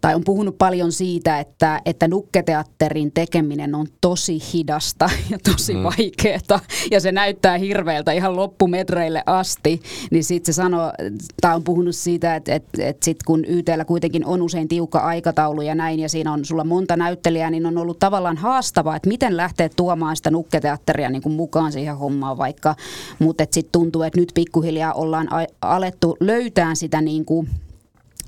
[0.00, 5.82] tai on puhunut paljon siitä, että, että nukketeatterin tekeminen on tosi hidasta ja tosi mm.
[5.82, 6.60] vaikeaa.
[6.90, 9.82] Ja se näyttää hirveältä ihan loppumetreille asti.
[10.10, 10.92] Niin sitten se sanoo,
[11.40, 15.62] tai on puhunut siitä, että, että, että sit kun YTllä kuitenkin on usein tiukka aikataulu
[15.62, 19.36] ja näin, ja siinä on sulla monta näyttelijää, niin on ollut tavallaan haastavaa, että miten
[19.36, 22.74] lähtee tuomaan sitä nukketeatteria niin kuin mukaan siihen hommaan vaikka.
[23.18, 25.28] Mutta sitten tuntuu, että nyt pikkuhiljaa ollaan
[25.62, 27.48] alettu löytää sitä niin kuin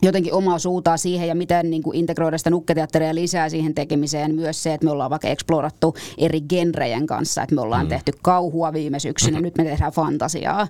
[0.02, 4.34] jotenkin omaa suutaa siihen ja miten niin kuin integroida sitä nukketeatteria lisää siihen tekemiseen.
[4.34, 7.88] Myös se, että me ollaan vaikka explorattu eri genrejen kanssa, että me ollaan mm.
[7.88, 10.68] tehty kauhua viime syksynä, nyt me tehdään fantasiaa.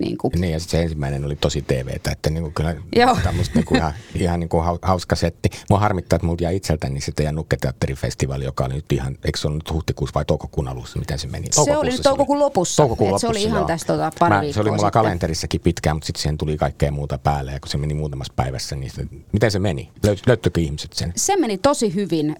[0.00, 0.32] Niin kuin.
[0.36, 3.16] Niin ja sitten se ensimmäinen oli tosi TVtä, että niin kuin kyllä Joo.
[3.22, 5.48] tämmöistä niin kuin ihan, ihan niin kuin hau- hauska setti.
[5.70, 9.48] Mua harmittaa, että multa jäi itseltäni se teidän nukketeatterifestivaali, joka oli nyt ihan, eikö se
[9.48, 11.46] ollut nyt huhtikuussa vai toukokuun alussa, miten se meni?
[11.50, 12.82] Se oli nyt toukokuun lopussa.
[12.82, 13.66] Toukokuun Et se oli lopussa, ihan joo.
[13.66, 14.92] tästä tota pari Mä, Se oli mulla sitten.
[14.92, 18.69] kalenterissakin pitkään, mutta sitten siihen tuli kaikkea muuta päälle ja kun se meni muutamassa päivässä,
[18.76, 19.90] niin se, miten se meni?
[20.04, 21.12] Löyt, löyttikö ihmiset sen?
[21.16, 22.36] Se meni tosi hyvin.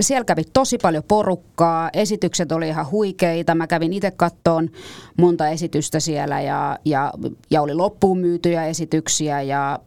[0.00, 1.90] Siellä kävi tosi paljon porukkaa.
[1.92, 3.54] Esitykset oli ihan huikeita.
[3.54, 4.70] Mä kävin itse kattoon
[5.16, 7.12] monta esitystä siellä ja, ja,
[7.50, 9.42] ja oli loppuun myytyjä esityksiä.
[9.42, 9.78] Ja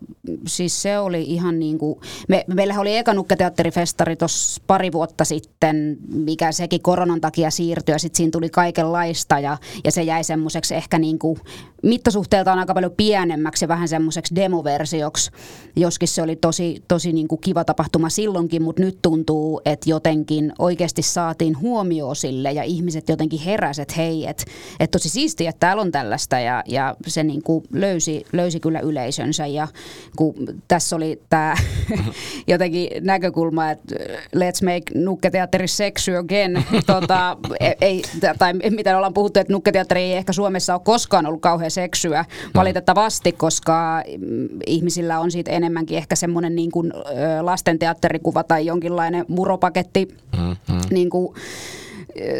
[0.47, 1.99] siis se oli ihan niin kuin...
[2.27, 7.99] Me, meillähän oli eka nukketeatterifestari tuossa pari vuotta sitten, mikä sekin koronan takia siirtyi ja
[7.99, 11.39] sitten siinä tuli kaikenlaista ja, ja se jäi semmoiseksi ehkä niin kuin
[11.83, 15.31] mittasuhteeltaan aika paljon pienemmäksi ja vähän semmoiseksi demoversioksi,
[15.75, 20.53] joskin se oli tosi, tosi niin kuin kiva tapahtuma silloinkin, mutta nyt tuntuu, että jotenkin
[20.59, 24.43] oikeasti saatiin huomio sille ja ihmiset jotenkin heräsivät, että hei, että,
[24.79, 28.79] että tosi siistiä, että täällä on tällaista ja, ja se niin kuin löysi, löysi kyllä
[28.79, 29.67] yleisönsä ja
[30.15, 30.33] kun
[30.67, 31.55] tässä oli tämä
[32.47, 33.95] jotenkin näkökulma, että
[34.35, 37.37] let's make nukketeatteri sexy again, tota,
[37.81, 38.01] ei,
[38.37, 43.31] tai mitä ollaan puhuttu, että nukketeatteri ei ehkä Suomessa ole koskaan ollut kauhean seksyä valitettavasti,
[43.31, 46.93] koska mm, ihmisillä on siitä enemmänkin ehkä semmoinen niin kuin,
[47.41, 50.81] lastenteatterikuva tai jonkinlainen muropaketti Mm-hmm.
[50.91, 51.35] niin kuin,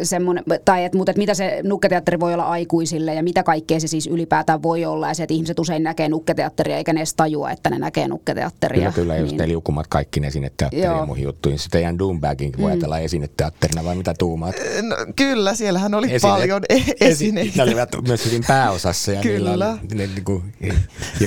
[0.02, 3.86] semmoinen, tai et, mutta et mitä se nukketeatteri voi olla aikuisille ja mitä kaikkea se
[3.86, 5.08] siis ylipäätään voi olla.
[5.08, 8.80] Ja se, että ihmiset usein näkee nukketeatteria eikä ne edes tajua, että ne näkee nukketeatteria.
[8.80, 9.22] Kyllä, kyllä, niin.
[9.22, 11.58] just ne liukumat kaikki ne esineteatteria ja muihin juttuihin.
[11.58, 12.66] Sitten teidän Doombagin voi mm.
[12.66, 14.54] ajatella esineteatterina vai mitä tuumaat?
[14.82, 17.52] No, kyllä, siellähän oli Esine- paljon e- esineitä.
[17.56, 19.50] Ne olivat myös hyvin pääosassa ja kyllä.
[19.50, 20.54] niillä oli, ne, niin kuin,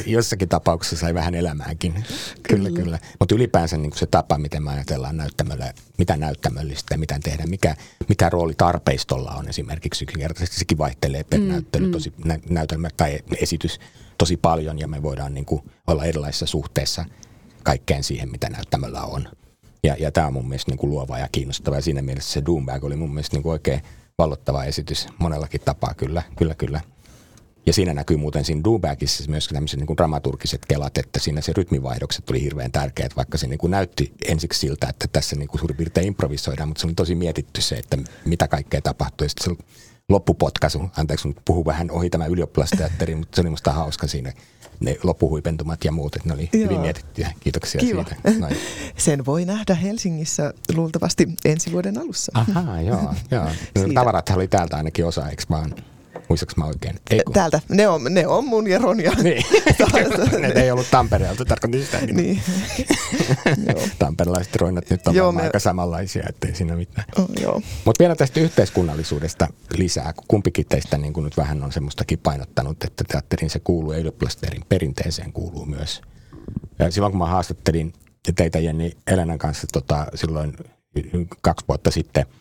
[0.05, 1.93] jossakin tapauksessa sai vähän elämääkin.
[1.93, 2.83] Kyllä, kyllä.
[2.83, 2.99] kyllä.
[3.19, 7.75] Mutta ylipäänsä niin se tapa, miten me ajatellaan näyttämöllä, mitä näyttämöllistä ja mitä tehdä, mikä,
[8.09, 10.59] mikä rooli tarpeistolla on esimerkiksi yksinkertaisesti.
[10.59, 11.91] Sekin vaihtelee per mm, näyttely, mm.
[11.91, 13.79] tosi, nä, näytelmä tai esitys
[14.17, 17.05] tosi paljon ja me voidaan niin kuin olla erilaisissa suhteissa
[17.63, 19.27] kaikkeen siihen, mitä näyttämöllä on.
[19.83, 22.45] Ja, ja tämä on mun mielestä niin kuin luova ja kiinnostava ja siinä mielessä se
[22.45, 23.81] Doombag oli mun mielestä niin kuin oikein
[24.17, 26.81] vallottava esitys monellakin tapaa, kyllä, kyllä, kyllä.
[27.65, 32.25] Ja siinä näkyy muuten siinä Doombagissa myös tämmöiset niin dramaturgiset kelat, että siinä se rytmivaihdokset
[32.25, 35.77] tuli hirveän tärkeät, vaikka se niin kuin näytti ensiksi siltä, että tässä niin kuin suurin
[35.77, 39.25] piirtein improvisoidaan, mutta se oli tosi mietitty se, että mitä kaikkea tapahtuu.
[39.25, 39.63] Ja sitten se
[40.09, 44.33] loppupotkaisu, anteeksi nyt puhun vähän ohi tämä ylioppilasteatteri, mutta se oli musta hauska siinä
[44.79, 46.63] ne loppuhuipentumat ja muut, että ne oli Joo.
[46.63, 47.33] hyvin mietittyjä.
[47.39, 48.03] Kiitoksia Kiva.
[48.03, 48.31] siitä.
[48.39, 48.57] Noin.
[48.97, 52.31] Sen voi nähdä Helsingissä luultavasti ensi vuoden alussa.
[52.35, 53.13] Ahaa, joo.
[53.31, 53.47] joo.
[53.93, 55.75] Tavarat oli täältä ainakin osa, eikö vaan?
[56.29, 56.99] Muistaaks mä oikein?
[57.11, 57.59] Ei, Täältä.
[57.69, 59.11] Ne on, ne on mun ja Ronja.
[59.23, 59.45] Niin.
[60.41, 61.97] ne ei ollut Tampereelta, tarkoitin sitä.
[61.97, 62.15] Niin.
[63.57, 63.91] niin.
[63.99, 65.41] Tamperelaiset roinat nyt on Joo, me...
[65.41, 67.05] aika samanlaisia, ettei siinä mitään.
[67.17, 72.19] Oh, Mutta vielä tästä yhteiskunnallisuudesta lisää, kun kumpikin teistä niin kun nyt vähän on semmoistakin
[72.19, 76.01] painottanut, että teatterin se kuuluu ja ylioppilasterin perinteeseen kuuluu myös.
[76.79, 77.93] Ja silloin kun mä haastattelin
[78.35, 80.57] teitä Jenni Elenan kanssa tota, silloin
[81.41, 82.25] kaksi vuotta sitten–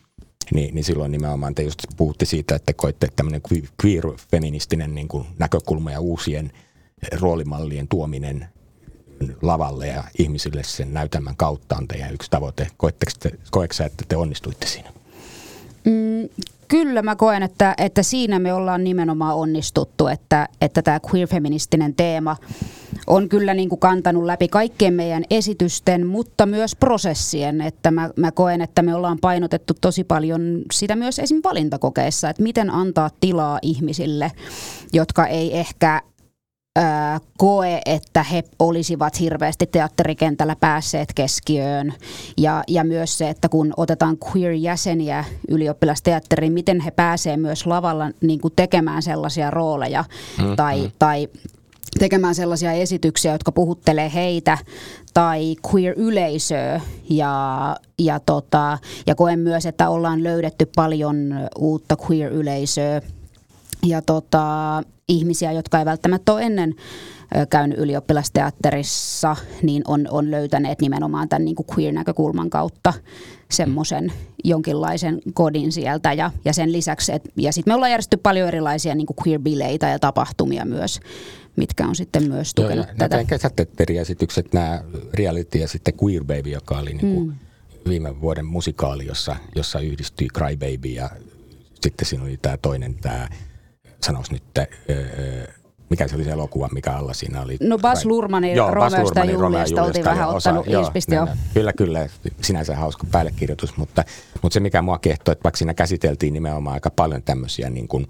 [0.55, 3.41] niin, niin silloin nimenomaan te just puhutte siitä, että koitte tämmöinen
[3.83, 6.53] queer-feministinen niin kuin näkökulma ja uusien
[7.21, 8.47] roolimallien tuominen
[9.43, 12.67] lavalle ja ihmisille sen näytelmän kautta on teidän yksi tavoite.
[12.77, 14.93] Koetteko te, että te onnistuitte siinä?
[15.85, 16.29] Mm,
[16.69, 22.37] kyllä mä koen, että, että siinä me ollaan nimenomaan onnistuttu, että, että tämä queer-feministinen teema
[23.07, 27.61] on kyllä niin kuin kantanut läpi kaikkien meidän esitysten, mutta myös prosessien.
[27.61, 31.41] Että mä, mä koen, että me ollaan painotettu tosi paljon sitä myös esim.
[31.45, 34.33] valintakokeessa, että miten antaa tilaa ihmisille,
[34.93, 36.03] jotka ei ehkä
[37.39, 41.95] koe, että he olisivat hirveästi teatterikentällä päässeet keskiöön.
[42.37, 48.41] Ja, ja myös se, että kun otetaan queer-jäseniä ylioppilasteatteriin, miten he pääsevät myös lavalla niin
[48.41, 50.05] kuin tekemään sellaisia rooleja
[50.39, 50.57] mm-hmm.
[50.57, 51.29] tai, tai
[51.99, 54.59] tekemään sellaisia esityksiä, jotka puhuttelee heitä
[55.15, 56.81] tai queer-yleisöä.
[57.11, 63.01] Ja, ja, tota, ja koen myös, että ollaan löydetty paljon uutta queer-yleisöä
[63.87, 66.75] ja tota, ihmisiä, jotka ei välttämättä ole ennen
[67.51, 72.93] käynyt ylioppilasteatterissa, niin on, on löytäneet nimenomaan tämän niin kuin queer-näkökulman kautta
[73.51, 74.13] semmoisen
[74.45, 76.13] jonkinlaisen kodin sieltä.
[76.13, 79.89] Ja, ja sen lisäksi, et, ja sitten me ollaan järjestetty paljon erilaisia niin kuin queer-bileitä
[79.89, 81.01] ja tapahtumia myös,
[81.57, 83.17] mitkä on sitten myös tukenut Joo, tätä.
[83.17, 87.35] Nämä kesätetteriesitykset, nämä reality ja sitten Queer Baby, joka oli niin kuin mm.
[87.89, 91.11] viime vuoden musikaali, jossa, jossa yhdistyi Cry Baby ja
[91.81, 93.29] sitten siinä oli tämä toinen, tämä
[94.05, 95.47] sanois nyt, öö,
[95.93, 97.57] mikä se oli se elokuva, mikä alla siinä oli?
[97.61, 101.27] No Bas Lurmanin Romeosta ja Juliasta oltiin vähän osa, ottanut joo, inspisti jo.
[101.55, 102.09] Kyllä, kyllä.
[102.41, 104.05] Sinänsä hauska päällekirjoitus, mutta,
[104.43, 108.07] mutta se mikä mua kiehtoi, että vaikka siinä käsiteltiin nimenomaan aika paljon tämmöisiä niin kuin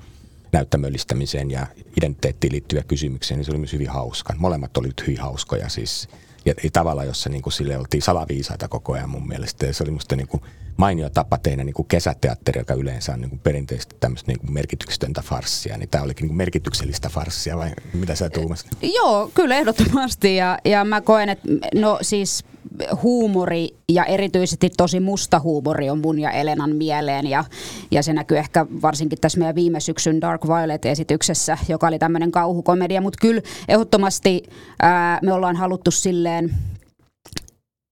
[0.52, 4.34] näyttämöllistämiseen ja identiteettiin liittyviä kysymyksiä, niin se oli myös hyvin hauska.
[4.38, 6.08] Molemmat olivat hyvin hauskoja siis.
[6.44, 9.66] Ja, tavalla, jossa niin kuin sille oltiin salaviisaita koko ajan mun mielestä.
[9.66, 10.42] Ja se oli musta niin kuin
[10.76, 14.52] mainio tapa tehdä niin kuin kesäteatteri, joka yleensä on niin kuin perinteisesti tämmöistä niin kuin
[14.52, 18.70] merkityksetöntä farssia, niin tämä olikin niin kuin merkityksellistä farssia vai mitä sä tuumasit?
[18.82, 22.44] Joo, kyllä ehdottomasti ja, ja mä koen, että no siis
[23.02, 27.26] huumori ja erityisesti tosi musta huumori on mun ja Elenan mieleen.
[27.26, 27.44] Ja,
[27.90, 33.00] ja se näkyy ehkä varsinkin tässä meidän viime syksyn Dark Violet-esityksessä, joka oli tämmöinen kauhukomedia,
[33.00, 34.42] mutta kyllä ehdottomasti
[34.82, 36.54] ää, me ollaan haluttu silleen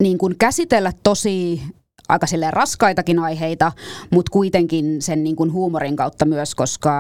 [0.03, 1.63] niin kuin käsitellä tosi
[2.09, 3.73] aika raskaitakin aiheita,
[4.11, 6.93] mutta kuitenkin sen niin kuin huumorin kautta myös, koska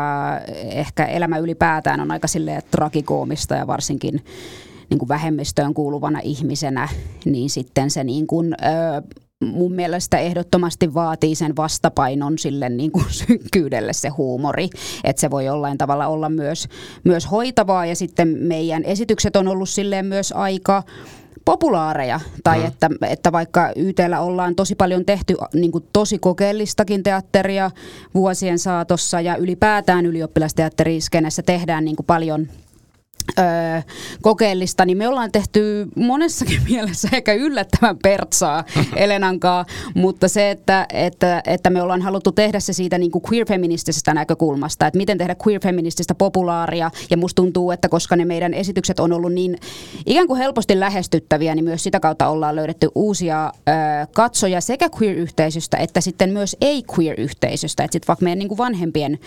[0.70, 4.24] ehkä elämä ylipäätään on aika silleen tragikoomista ja varsinkin
[4.90, 6.88] niin kuin vähemmistöön kuuluvana ihmisenä,
[7.24, 9.02] niin sitten se niin kuin, ö,
[9.44, 14.68] mun mielestä ehdottomasti vaatii sen vastapainon sille niin kuin synkkyydelle se huumori,
[15.04, 16.68] että se voi jollain tavalla olla myös,
[17.04, 20.82] myös hoitavaa ja sitten meidän esitykset on ollut silleen myös aika
[21.44, 22.66] populaareja, tai mm.
[22.66, 27.70] että, että vaikka YTllä ollaan tosi paljon tehty niin kuin tosi kokeellistakin teatteria
[28.14, 32.48] vuosien saatossa, ja ylipäätään ylioppilasteatteriskenessä tehdään niin kuin paljon
[33.38, 33.44] öö,
[34.22, 38.64] kokeellista, niin me ollaan tehty monessakin mielessä ehkä yllättävän pertsaa
[38.96, 44.14] Elenankaa, mutta se, että, että, että me ollaan haluttu tehdä se siitä niin kuin queer-feministisestä
[44.14, 49.12] näkökulmasta, että miten tehdä queer-feminististä populaaria, ja musta tuntuu, että koska ne meidän esitykset on
[49.12, 49.58] ollut niin
[50.06, 53.74] ikään kuin helposti lähestyttäviä, niin myös sitä kautta ollaan löydetty uusia öö,
[54.14, 59.18] katsoja sekä queer-yhteisöstä, että sitten myös ei-queer-yhteisöstä, että sitten vaikka meidän niin kuin vanhempien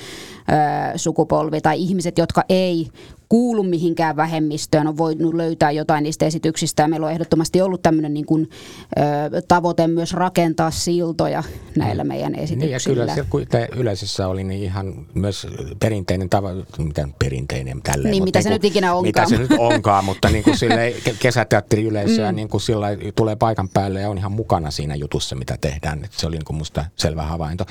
[0.51, 2.87] öö, sukupolvi tai ihmiset, jotka ei
[3.33, 6.83] kuulu mihinkään vähemmistöön, on voinut löytää jotain niistä esityksistä.
[6.83, 8.49] Ja meillä on ehdottomasti ollut tämmöinen niin kuin,
[8.97, 11.43] ö, tavoite myös rakentaa siltoja
[11.77, 12.65] näillä meidän esityksillä.
[12.65, 15.47] Niin ja kyllä siellä kun yleisössä oli niin ihan myös
[15.79, 18.11] perinteinen tavoite, mitä perinteinen tälleen.
[18.11, 19.07] Niin, mitä niin se nyt ikinä onkaan.
[19.07, 22.35] Mitä se nyt onkaan, mutta niin kuin sille kesäteatteriyleisöä mm.
[22.35, 26.03] niin kuin sillä tulee paikan päälle ja on ihan mukana siinä jutussa, mitä tehdään.
[26.03, 27.65] Et se oli niin kuin musta selvä havainto.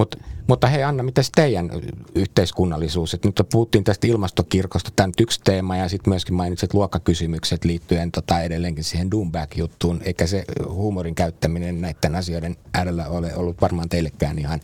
[0.00, 1.70] Mut, mutta hei Anna, mitäs teidän
[2.14, 3.14] yhteiskunnallisuus?
[3.14, 8.40] Et nyt puhuttiin tästä ilmastokirkosta, tämä yksi teema ja sitten myöskin mainitsit luokkakysymykset liittyen tota
[8.40, 14.60] edelleenkin siihen Doomback-juttuun, eikä se huumorin käyttäminen näiden asioiden äärellä ole ollut varmaan teillekään ihan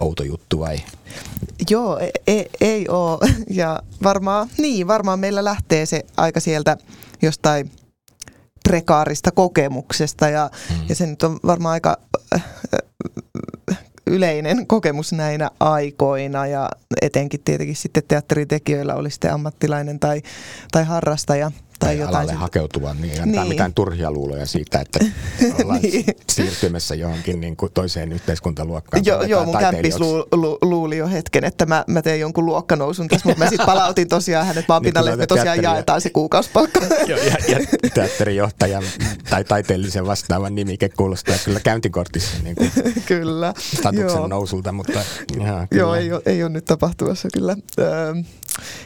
[0.00, 0.76] outo juttu vai?
[1.70, 3.34] Joo, ei, ei, ei ole.
[3.50, 6.76] Ja varmaan, niin, varmaan meillä lähtee se aika sieltä
[7.22, 7.70] jostain
[8.68, 10.88] prekaarista kokemuksesta ja, mm.
[10.88, 11.96] ja se nyt on varmaan aika
[14.06, 16.68] yleinen kokemus näinä aikoina ja
[17.02, 20.22] etenkin tietenkin sitten teatteritekijöillä oli sitten ammattilainen tai,
[20.72, 22.40] tai harrastaja– tai, tai jotain alalle sit...
[22.40, 23.48] hakeutua, niin ei niin.
[23.48, 24.98] mitään turhia luuloja siitä, että
[25.62, 26.04] ollaan niin.
[26.30, 29.04] siirtymässä johonkin niin kuin toiseen yhteiskuntaluokkaan.
[29.04, 33.08] Joo, joo mun kämppis lu, lu, luuli jo hetken, että mä, mä teen jonkun luokkanousun
[33.08, 36.80] tässä, mutta mä sitten palautin tosiaan hänet maan pinnalle, että me tosiaan jaetaan se kuukausipalkka.
[37.06, 37.58] joo, ja, ja
[37.94, 38.84] teatterijohtajan
[39.30, 42.72] tai taiteellisen vastaavan nimike kuulostaa kyllä käyntikortissa niin kuin
[43.06, 44.26] kyllä, statuksen joo.
[44.26, 45.00] nousulta, mutta
[45.36, 45.82] jaa, kyllä.
[45.82, 47.56] Joo, ei ole, ei ole nyt tapahtumassa kyllä.
[47.78, 48.14] Öö,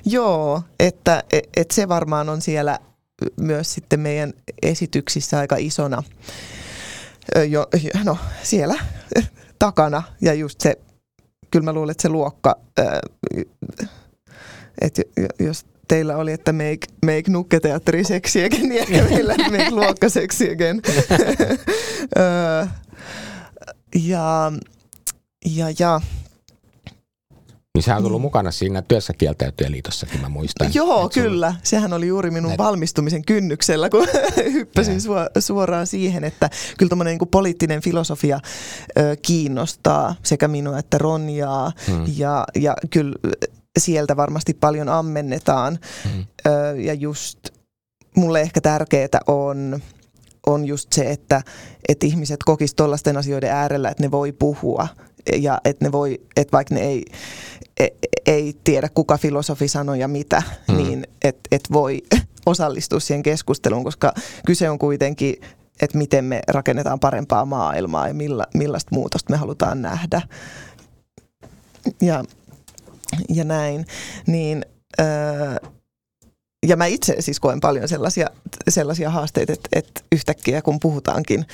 [0.04, 2.78] joo, että et, et se varmaan on siellä
[3.40, 6.02] myös sitten meidän esityksissä aika isona
[7.48, 7.68] jo,
[8.04, 8.74] no, siellä
[9.58, 10.02] takana.
[10.20, 10.74] Ja just se,
[11.50, 12.56] kyllä mä luulen, että se luokka,
[14.80, 15.02] että
[15.38, 20.82] jos teillä oli, että make, make nukketeatteri seksiäkin, niin ehkä meillä make luokka seksiäkin.
[24.08, 24.52] ja,
[25.46, 26.00] ja, ja
[27.74, 28.22] niin sehän on ollut mm.
[28.22, 30.74] mukana siinä työssä kieltäytyjäliitossakin, mä muistan.
[30.74, 31.50] Joo, kyllä.
[31.50, 31.60] Sulla...
[31.62, 32.58] Sehän oli juuri minun Näin.
[32.58, 34.06] valmistumisen kynnyksellä, kun
[34.52, 35.00] hyppäsin
[35.38, 38.40] suoraan siihen, että kyllä niin poliittinen filosofia
[38.98, 41.72] ö, kiinnostaa sekä minua että Ronjaa.
[41.86, 42.04] Hmm.
[42.16, 43.14] Ja, ja kyllä
[43.78, 45.78] sieltä varmasti paljon ammennetaan.
[46.04, 46.26] Hmm.
[46.46, 47.38] Ö, ja just
[48.16, 49.80] mulle ehkä tärkeää on
[50.46, 51.42] on just se, että,
[51.88, 54.88] että ihmiset kokisivat tuollaisten asioiden äärellä, että ne voi puhua
[55.36, 57.04] ja että ne voi, että vaikka ne ei,
[57.80, 57.90] ei,
[58.26, 60.76] ei tiedä kuka filosofi sanoi ja mitä, hmm.
[60.76, 62.02] niin että et voi
[62.46, 64.12] osallistua siihen keskusteluun, koska
[64.46, 65.36] kyse on kuitenkin,
[65.82, 70.22] että miten me rakennetaan parempaa maailmaa ja milla, millaista muutosta me halutaan nähdä.
[72.00, 72.24] Ja,
[73.28, 73.86] ja näin,
[74.26, 74.64] niin...
[75.00, 75.56] Öö,
[76.66, 78.30] ja mä itse siis koen paljon sellaisia,
[78.68, 81.46] sellaisia haasteita, että, että yhtäkkiä kun puhutaankin,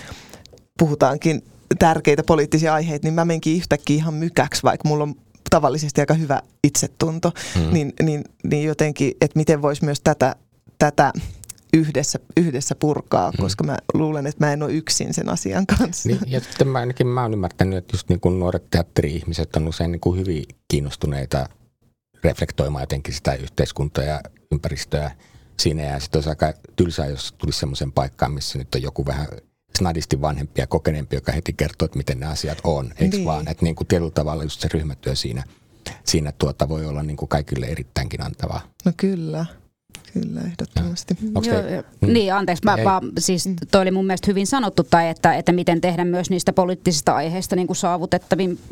[0.79, 1.43] puhutaankin
[1.79, 5.15] tärkeitä poliittisia aiheita, niin mä menkin yhtäkkiä ihan mykäksi, vaikka mulla on
[5.51, 7.73] tavallisesti aika hyvä itsetunto, hmm.
[7.73, 10.37] niin, niin, niin jotenkin, että miten voisi myös tätä,
[10.79, 11.13] tätä
[11.75, 13.43] yhdessä, yhdessä purkaa, hmm.
[13.43, 16.09] koska mä luulen, että mä en ole yksin sen asian kanssa.
[16.09, 19.69] Niin, ja sitten mä ainakin mä oon ymmärtänyt, että just niin kuin nuoret teatteri-ihmiset on
[19.69, 21.49] usein niin kuin hyvin kiinnostuneita
[22.25, 24.21] reflektoimaan jotenkin sitä yhteiskuntaa ja
[24.53, 25.11] ympäristöä
[25.61, 25.83] siinä.
[25.83, 29.27] Ja sitten olisi aika tylsää, jos tulisi semmoisen paikkaan, missä nyt on joku vähän
[29.77, 33.27] snadisti vanhempi ja kokeneempi, joka heti kertoo, että miten ne asiat on, eikö niin.
[33.27, 33.49] vaan?
[33.49, 35.45] Että niin kuin tietyllä tavalla just se ryhmätyö siinä,
[36.05, 38.61] siinä tuota voi olla niin kuin kaikille erittäinkin antavaa.
[38.85, 39.47] No kyllä.
[40.21, 41.17] Kyllä, ehdottomasti.
[41.35, 43.57] Joo, te, mm, niin, anteeksi, mä, vaan, siis mm.
[43.71, 47.57] toi oli mun mielestä hyvin sanottu, tai että, että miten tehdä myös niistä poliittisista aiheista
[47.57, 47.77] niin kuin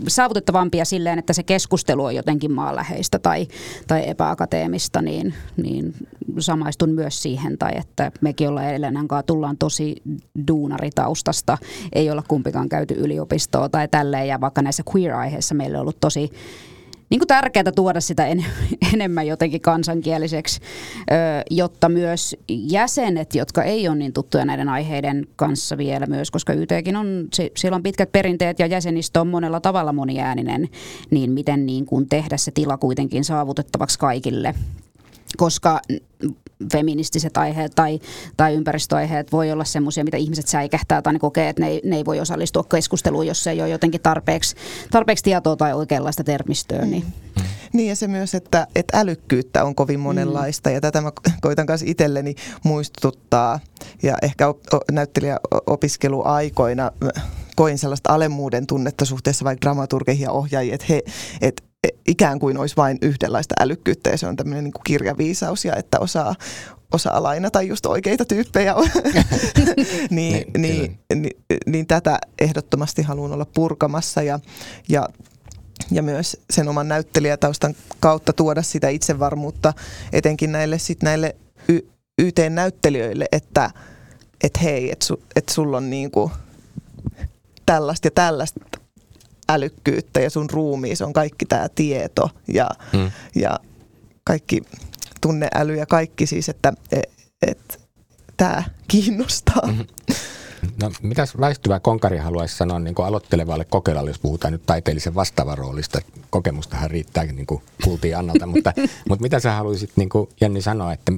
[0.08, 3.48] saavutettavampia silleen, että se keskustelu on jotenkin maanläheistä tai,
[3.86, 5.94] tai epäakateemista, niin, niin
[6.38, 10.02] samaistun myös siihen, tai että mekin ollaan Elenan kanssa tullaan tosi
[10.48, 11.58] duunaritaustasta,
[11.92, 16.30] ei olla kumpikaan käyty yliopistoa tai tälleen, ja vaikka näissä queer-aiheissa meillä on ollut tosi
[17.14, 18.44] niin kuin tärkeää tuoda sitä en,
[18.94, 20.60] enemmän jotenkin kansankieliseksi,
[21.50, 26.96] jotta myös jäsenet, jotka ei ole niin tuttuja näiden aiheiden kanssa vielä myös, koska YTkin
[26.96, 30.68] on, siellä on pitkät perinteet ja jäsenistö on monella tavalla moniääninen,
[31.10, 34.54] niin miten niin kuin tehdä se tila kuitenkin saavutettavaksi kaikille
[35.36, 35.80] koska
[36.72, 38.00] feministiset aiheet tai,
[38.36, 41.96] tai ympäristöaiheet voi olla semmoisia, mitä ihmiset säikähtää tai ne kokee, että ne ei, ne
[41.96, 44.56] ei voi osallistua keskusteluun, jos ei ole jotenkin tarpeeksi,
[44.90, 46.84] tarpeeksi tietoa tai oikeanlaista termistöä.
[46.84, 47.04] Niin.
[47.72, 50.74] Niin ja se myös, että, että älykkyyttä on kovin monenlaista mm.
[50.74, 53.60] ja tätä mä koitan kanssa itselleni muistuttaa
[54.02, 54.58] ja ehkä op,
[54.92, 56.90] näyttelijäopiskeluaikoina
[57.56, 61.02] koin sellaista alemmuuden tunnetta suhteessa vaikka dramaturgeihin ja ohjaajiin, että he,
[61.40, 61.64] et,
[62.06, 65.98] ikään kuin olisi vain yhdenlaista älykkyyttä ja se on tämmöinen niin kuin kirjaviisaus ja että
[65.98, 66.34] osaa,
[66.92, 68.74] osaa lainata just oikeita tyyppejä.
[70.10, 74.40] niin, niin, niin, niin, niin tätä ehdottomasti haluan olla purkamassa ja,
[74.88, 75.08] ja
[75.90, 79.72] ja myös sen oman näyttelijätaustan kautta tuoda sitä itsevarmuutta
[80.12, 81.36] etenkin näille, sit näille
[81.68, 83.70] y- YT-näyttelijöille, että
[84.44, 86.30] et hei, että su, et sulla on niinku
[87.66, 88.60] tällaista ja tällaista
[89.48, 93.10] älykkyyttä ja sun ruumiissa on kaikki tämä tieto ja, mm.
[93.34, 93.60] ja
[94.24, 94.62] kaikki
[95.20, 97.10] tunneäly ja kaikki siis, että et,
[97.46, 97.80] et,
[98.36, 99.66] tämä kiinnostaa.
[99.66, 99.86] Mm-hmm.
[100.82, 106.00] No, mitäs väistyvä konkari haluaisi sanoa niin kuin aloittelevalle kokeilalle, jos puhutaan nyt taiteellisen vastaavaroolista?
[106.30, 108.72] Kokemustahan riittää, niin kuin kuultiin Annalta, mutta,
[109.08, 111.12] mutta mitä sä haluaisit niin kuin Jenni sanoa, että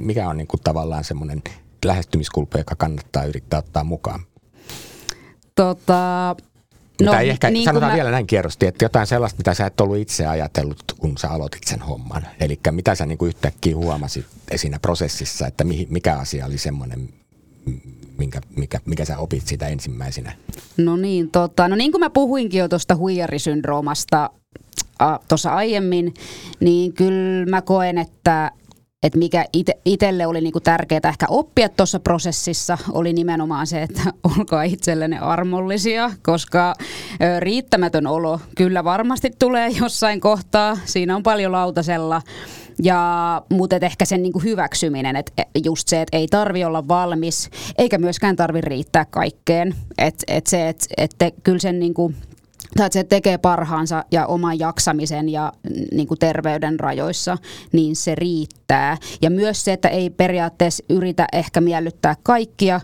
[0.00, 1.42] mikä on niin kuin tavallaan semmoinen
[1.84, 4.20] lähestymiskulpa, joka kannattaa yrittää ottaa mukaan?
[5.54, 6.36] Tota,
[7.02, 7.96] No, tai ehkä niin sanotaan mä...
[7.96, 11.64] vielä näin kierrosti, että jotain sellaista, mitä sä et ollut itse ajatellut, kun sä aloitit
[11.64, 12.26] sen homman.
[12.40, 14.26] Eli mitä sä niin kuin yhtäkkiä huomasit
[14.56, 17.08] siinä prosessissa, että mikä asia oli semmoinen,
[18.18, 20.32] minkä, mikä, mikä sä opit sitä ensimmäisenä?
[20.76, 24.30] No niin, tota, no niin kuin mä puhuinkin jo tuosta huijarisyndroomasta
[25.28, 26.14] tuossa aiemmin,
[26.60, 28.50] niin kyllä mä koen, että
[29.04, 29.44] että mikä
[29.84, 34.02] itselle oli niinku tärkeää ehkä oppia tuossa prosessissa, oli nimenomaan se, että
[34.38, 36.74] olkaa itsellenne armollisia, koska
[37.38, 40.78] riittämätön olo kyllä varmasti tulee jossain kohtaa.
[40.84, 42.22] Siinä on paljon lautasella.
[42.82, 47.98] Ja, mutta ehkä sen niinku hyväksyminen, että just se, että ei tarvi olla valmis, eikä
[47.98, 49.74] myöskään tarvi riittää kaikkeen.
[49.98, 52.12] Että et se, että et kyllä sen niinku,
[52.76, 55.52] tai että se tekee parhaansa ja oman jaksamisen ja
[55.92, 57.38] niin kuin terveyden rajoissa,
[57.72, 58.96] niin se riittää.
[59.22, 62.80] Ja myös se, että ei periaatteessa yritä ehkä miellyttää kaikkia,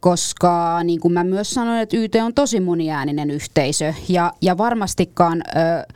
[0.00, 5.42] koska niin kuin mä myös sanoin, että YT on tosi moniääninen yhteisö ja, ja varmastikaan...
[5.56, 5.94] Ö,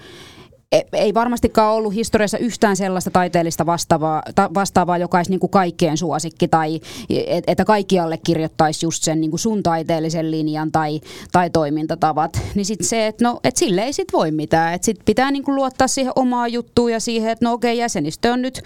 [0.92, 5.96] ei varmastikaan ollut historiassa yhtään sellaista taiteellista vastaavaa, ta, vastaavaa joka olisi niin kuin kaikkien
[5.96, 6.80] suosikki tai
[7.10, 11.00] et, että kaikki allekirjoittaisi just sen niin kuin sun taiteellisen linjan tai,
[11.32, 12.40] tai toimintatavat.
[12.54, 14.74] Niin sitten se, että no, et sille ei sit voi mitään.
[14.74, 18.32] Että sit pitää niin kuin luottaa siihen omaa juttuun ja siihen, että no okei, jäsenistö
[18.32, 18.62] on nyt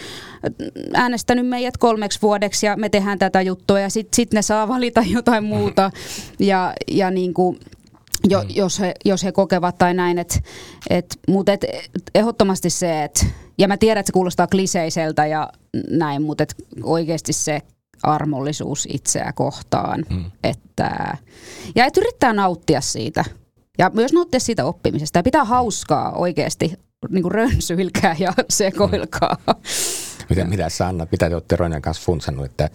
[0.94, 5.02] äänestänyt meidät kolmeksi vuodeksi ja me tehdään tätä juttua ja sitten sit ne saa valita
[5.06, 5.90] jotain muuta.
[6.38, 7.60] Ja, ja niin kuin,
[8.28, 8.48] jo, mm.
[8.54, 10.18] jos, he, jos he kokevat tai näin.
[10.18, 10.44] Et,
[10.90, 11.64] et, Mutta et,
[12.14, 13.26] ehdottomasti se, että,
[13.58, 15.50] ja mä tiedän, että se kuulostaa kliseiseltä ja
[15.90, 17.62] näin, mutta et oikeasti se
[18.02, 20.04] armollisuus itseä kohtaan.
[20.10, 20.24] Mm.
[20.44, 21.16] Että,
[21.74, 23.24] ja että yrittää nauttia siitä.
[23.78, 25.18] Ja myös nauttia siitä oppimisesta.
[25.18, 26.72] Ja pitää hauskaa oikeasti.
[27.10, 29.36] Niin kuin rönsyilkää ja sekoilkaa.
[29.46, 29.54] Mm.
[30.30, 32.70] Mitä, mitä sä annat, mitä te olette Roinen kanssa funsannut, että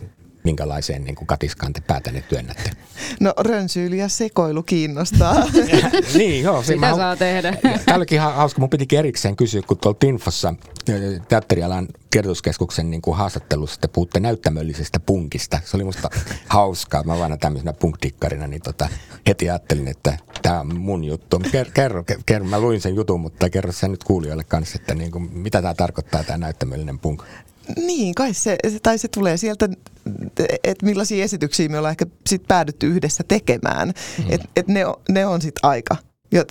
[0.50, 2.72] minkälaiseen niin kuin katiskaan te päätänne työnnätte?
[3.20, 5.36] No rönsyily ja sekoilu kiinnostaa.
[6.18, 6.64] niin, joo.
[6.68, 7.58] Mitä mä, saa tehdä?
[7.86, 8.60] Tämä olikin hauska.
[8.60, 10.54] Mun pitikin erikseen kysyä, kun tuolla Tinfossa
[11.28, 15.60] teatterialan tiedotuskeskuksen niin kuin haastattelussa te puhutte näyttämöllisestä punkista.
[15.66, 16.10] Se oli musta
[16.48, 17.04] hauskaa.
[17.04, 18.90] Mä vaan tämmöisenä punkdikkarina, niin tota,
[19.28, 21.42] heti ajattelin, että tämä on mun juttu.
[21.52, 25.12] Kerro, kerro, kerro, mä luin sen jutun, mutta kerro sen nyt kuulijoille kanssa, että niin
[25.12, 27.24] kuin, mitä tämä tarkoittaa tämä näyttämöllinen punk.
[27.76, 29.70] Niin, kai se, tai se tulee sieltä,
[30.64, 33.88] että millaisia esityksiä me ollaan ehkä sit päädytty yhdessä tekemään.
[33.88, 34.26] Mm.
[34.30, 35.96] Että et ne, ne on sitten aika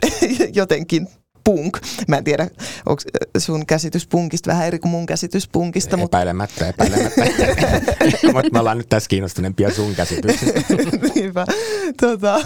[0.61, 1.09] jotenkin
[1.49, 1.79] punk.
[2.09, 2.51] Mä en tiedä,
[2.87, 3.03] onko
[3.39, 5.99] sun käsitys punkista vähän eri kuin mun käsitys punkista.
[6.01, 6.85] Epäilemättä, mutta...
[6.85, 7.23] epäilemättä.
[8.33, 10.61] mutta me ollaan nyt tässä kiinnostuneempia sun käsityksistä.
[11.15, 11.47] Niinpä.
[12.01, 12.41] Tota,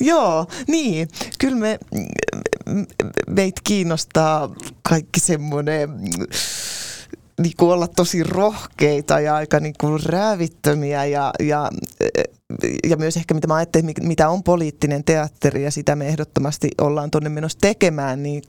[0.00, 1.08] joo, niin.
[1.38, 1.78] Kyllä me,
[3.26, 5.90] meitä kiinnostaa kaikki semmoinen
[7.42, 11.70] niin kuin olla tosi rohkeita ja aika niin kuin räävittömiä ja, ja,
[12.84, 17.10] ja myös ehkä mitä mä ajattelin, mitä on poliittinen teatteri ja sitä me ehdottomasti ollaan
[17.10, 18.42] tuonne menossa tekemään, niin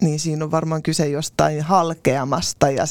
[0.00, 2.84] niin siinä on varmaan kyse jostain halkeamasta ja,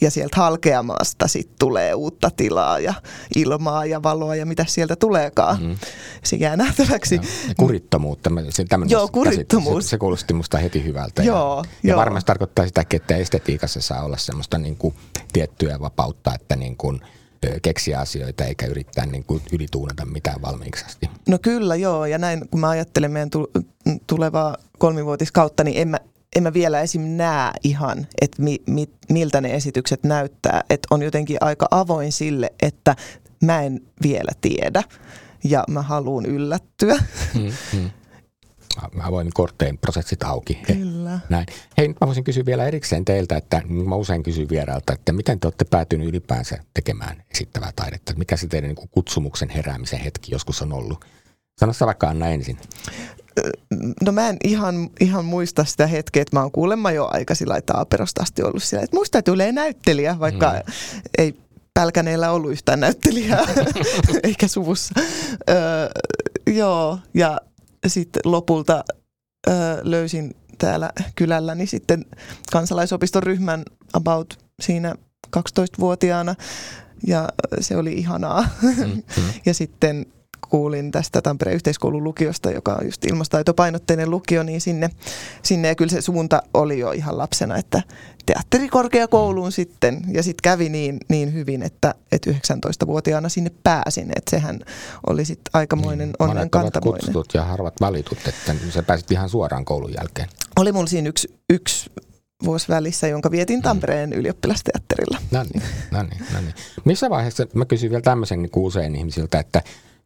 [0.00, 2.94] ja sieltä halkeamasta sitten tulee uutta tilaa ja
[3.36, 5.62] ilmaa ja valoa ja mitä sieltä tuleekaan.
[5.62, 5.76] Mm.
[6.24, 7.14] Se jää nähtäväksi.
[7.48, 8.30] Ja kurittomuutta.
[8.50, 9.84] Se, Joo, kurittomuus.
[9.84, 11.22] Se, se kuulosti musta heti hyvältä.
[11.22, 14.94] Joo, ja, ja varmasti tarkoittaa sitä, että estetiikassa saa olla semmoista niin kuin
[15.32, 17.00] tiettyä vapautta, että niin kuin,
[17.62, 21.10] keksiä asioita eikä yrittää niin kuin ylituunata mitään valmiiksi asti.
[21.28, 23.30] No kyllä joo, ja näin kun mä ajattelen meidän
[24.06, 25.98] tulevaa kolmivuotiskautta, niin en mä,
[26.34, 27.02] en mä vielä esim.
[27.02, 30.64] näe ihan, että mi, mi, miltä ne esitykset näyttää.
[30.70, 32.96] Että on jotenkin aika avoin sille, että
[33.42, 34.82] mä en vielä tiedä
[35.44, 36.96] ja mä haluan yllättyä.
[37.34, 37.90] Hmm, hmm.
[39.02, 40.54] Avoin korttein prosessit auki.
[40.54, 41.20] Kyllä.
[41.28, 41.46] Näin.
[41.78, 45.40] Hei, nyt mä voisin kysyä vielä erikseen teiltä, että mä usein kysyn vierailta, että miten
[45.40, 48.12] te olette päätynyt ylipäänsä tekemään esittävää taidetta?
[48.16, 51.04] Mikä se teidän niin kutsumuksen heräämisen hetki joskus on ollut?
[51.60, 52.58] Sano sä vaikka Anna ensin.
[54.02, 57.60] No mä en ihan, ihan muista sitä hetkeä, että mä oon kuulemma jo aika sillä
[57.60, 60.72] taaperosta asti ollut siellä, että muista tulee näyttelijä, vaikka mm.
[61.18, 63.46] ei Pälkäneellä ollut yhtään näyttelijää,
[64.22, 64.94] eikä suvussa.
[65.50, 65.88] Öö,
[66.46, 67.40] joo, ja
[67.86, 68.84] sitten lopulta
[69.48, 72.04] öö, löysin täällä kylälläni sitten
[72.52, 73.62] kansalaisopiston ryhmän
[73.92, 74.94] about siinä
[75.36, 76.34] 12-vuotiaana
[77.06, 77.28] ja
[77.60, 78.48] se oli ihanaa.
[78.62, 79.02] Mm-hmm.
[79.46, 80.06] ja sitten
[80.48, 84.90] kuulin tästä Tampereen yhteiskoulun lukiosta, joka on just ilmastotaitopainotteinen lukio, niin sinne,
[85.42, 87.82] sinne ja kyllä se suunta oli jo ihan lapsena, että
[88.26, 94.60] teatterikorkeakouluun sitten ja sitten kävi niin, niin hyvin, että, että 19-vuotiaana sinne pääsin, että sehän
[95.06, 97.00] oli sitten aikamoinen niin, onnen kantamoinen.
[97.00, 100.28] kutsutut ja harvat valitut, että sä pääsit ihan suoraan koulun jälkeen.
[100.56, 101.90] Oli mulla siinä yksi, yksi
[102.44, 103.62] vuosi välissä, jonka vietin mm.
[103.62, 104.18] Tampereen mm.
[104.18, 105.18] ylioppilasteatterilla.
[105.30, 106.54] No niin, no niin, no niin.
[106.84, 109.62] Missä vaiheessa, mä kysyn vielä tämmöisen niin usein ihmisiltä, että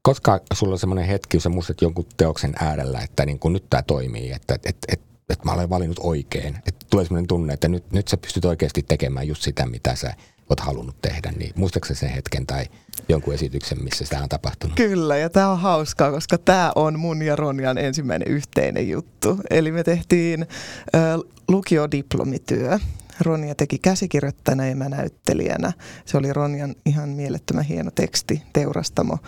[0.09, 3.65] koska sulla on semmoinen hetki, kun sä muistat jonkun teoksen äärellä, että niin kuin nyt
[3.71, 5.01] tämä toimii, että et, et,
[5.31, 6.57] et, mä olen valinnut oikein.
[6.57, 10.15] Että tulee semmoinen tunne, että nyt, nyt sä pystyt oikeasti tekemään just sitä, mitä sä
[10.51, 11.33] oot halunnut tehdä.
[11.37, 12.65] Niin muistaakseni sen hetken tai
[13.09, 14.77] jonkun esityksen, missä sitä on tapahtunut?
[14.77, 19.41] Kyllä, ja tämä on hauskaa, koska tämä on mun ja Ronjan ensimmäinen yhteinen juttu.
[19.51, 21.01] Eli me tehtiin äh,
[21.49, 22.79] lukiodiplomityö.
[23.21, 25.73] Ronja teki käsikirjoittajana ja mä näyttelijänä.
[26.05, 29.19] Se oli Ronjan ihan mielettömän hieno teksti, Teurastamo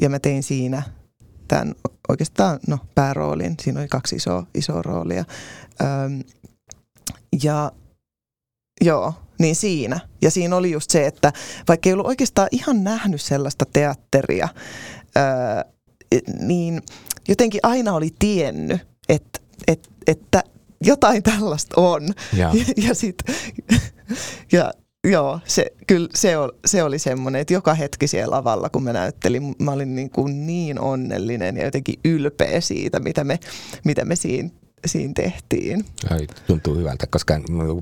[0.00, 0.82] ja mä tein siinä
[1.48, 1.74] tämän
[2.08, 3.54] oikeastaan no, pääroolin.
[3.62, 5.24] Siinä oli kaksi isoa, isoa roolia.
[5.80, 6.22] Öm,
[7.42, 7.72] ja
[8.80, 10.00] joo, niin siinä.
[10.22, 11.32] Ja siinä oli just se, että
[11.68, 14.48] vaikka ei ollut oikeastaan ihan nähnyt sellaista teatteria,
[15.16, 15.72] öö,
[16.40, 16.82] niin
[17.28, 20.44] jotenkin aina oli tiennyt, että, että, että
[20.84, 22.02] jotain tällaista on.
[22.32, 23.16] Ja, ja, ja, sit,
[24.52, 24.72] ja
[25.04, 28.92] Joo, se, kyllä se, oli, se oli semmoinen, että joka hetki siellä lavalla, kun mä
[28.92, 33.38] näyttelin, mä olin niin, kuin niin onnellinen ja jotenkin ylpeä siitä, mitä me,
[33.84, 34.50] mitä me siinä,
[34.86, 35.84] siinä tehtiin.
[36.10, 37.34] Ai, tuntuu hyvältä, koska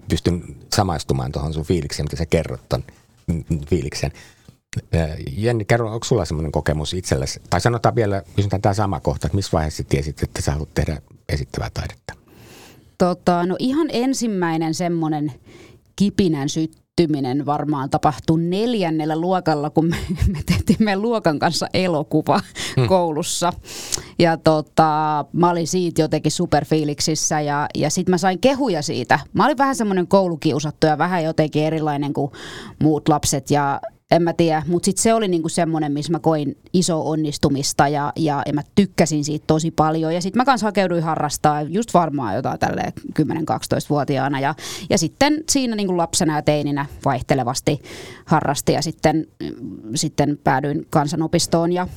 [0.09, 2.85] pystyn samaistumaan tuohon sun fiilikseen, mitä sä kerrot ton
[3.71, 4.13] fiiliksen.
[5.37, 7.41] Jenni, kerro, onko sulla semmoinen kokemus itsellesi?
[7.51, 11.03] Tai sanotaan vielä, kysytään tämä sama kohta, että missä vaiheessa tiesit, että sä haluat tehdä
[11.29, 12.15] esittävää taidetta?
[12.99, 15.33] Tota, no ihan ensimmäinen semmoinen
[15.97, 19.97] kipinän syttyminen kehittyminen varmaan tapahtui neljännellä luokalla, kun me,
[20.33, 22.41] me tehtiin meidän luokan kanssa elokuva
[22.77, 22.89] hmm.
[22.89, 23.53] koulussa.
[24.19, 29.21] Ja tota, mä olin siitä jotenkin superfiiliksissä ja, ja sitten mä sain kehuja siitä.
[29.33, 32.33] Mä olin vähän semmoinen koulukiusattu ja vähän jotenkin erilainen kuin
[32.83, 33.81] muut lapset ja
[34.15, 38.13] en mä tiedä, mutta sitten se oli niinku semmoinen, missä mä koin iso onnistumista ja,
[38.17, 40.15] ja, ja mä tykkäsin siitä tosi paljon.
[40.15, 44.55] Ja sitten mä kanssa hakeuduin harrastaa just varmaan jotain tälle 10-12-vuotiaana ja,
[44.91, 47.81] ja sitten siinä niinku lapsena ja teininä vaihtelevasti
[48.25, 49.27] harrasti ja sitten,
[49.95, 51.89] sitten päädyin kansanopistoon ja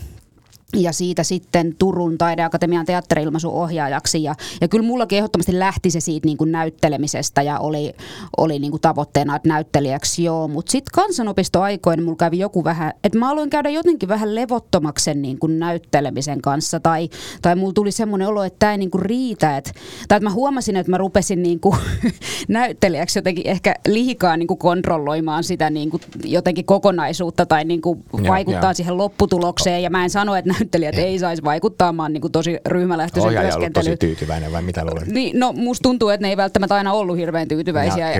[0.75, 4.23] ja siitä sitten Turun taideakatemian teatteriilmaisun ohjaajaksi.
[4.23, 7.93] Ja, ja kyllä mullakin ehdottomasti lähti se siitä niin kuin näyttelemisestä ja oli,
[8.37, 10.47] oli niin kuin tavoitteena, että näyttelijäksi joo.
[10.47, 15.39] Mutta sitten kansanopistoaikoina mulla kävi joku vähän, että mä aloin käydä jotenkin vähän levottomaksen niin
[15.39, 16.79] kuin näyttelemisen kanssa.
[16.79, 17.09] Tai,
[17.41, 19.57] tai mulla tuli semmoinen olo, että tämä ei niin kuin riitä.
[19.57, 19.71] Et,
[20.07, 21.75] tai että mä huomasin, että mä rupesin niin kuin
[22.47, 28.03] näyttelijäksi jotenkin ehkä liikaa niin kuin kontrolloimaan sitä niin kuin jotenkin kokonaisuutta tai niin kuin
[28.27, 29.83] vaikuttaa ja, siihen lopputulokseen.
[29.83, 31.93] Ja mä en sano, että näyttelijät ei saisi vaikuttaa.
[31.93, 33.83] Mä oon niin kuin tosi ryhmälähtöisen Ohjaaja työskentely.
[33.85, 35.07] tosi tyytyväinen vai mitä luulet?
[35.07, 38.11] Niin, no musta tuntuu, että ne ei välttämättä aina ollut hirveän tyytyväisiä.
[38.11, 38.19] Ja,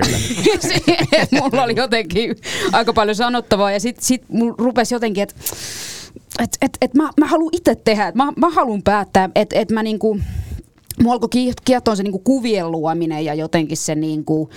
[1.18, 2.36] ja mulla oli jotenkin
[2.72, 5.34] aika paljon sanottavaa ja sitten sit mulla rupesi jotenkin, että
[6.38, 9.70] et, et, et mä, mä haluan itse tehdä, että mä, mä haluan päättää, että et
[9.70, 10.20] mä niinku,
[11.02, 11.28] Mua alkoi
[11.64, 14.50] kiehtoa se niinku kuvien luominen ja jotenkin se niinku,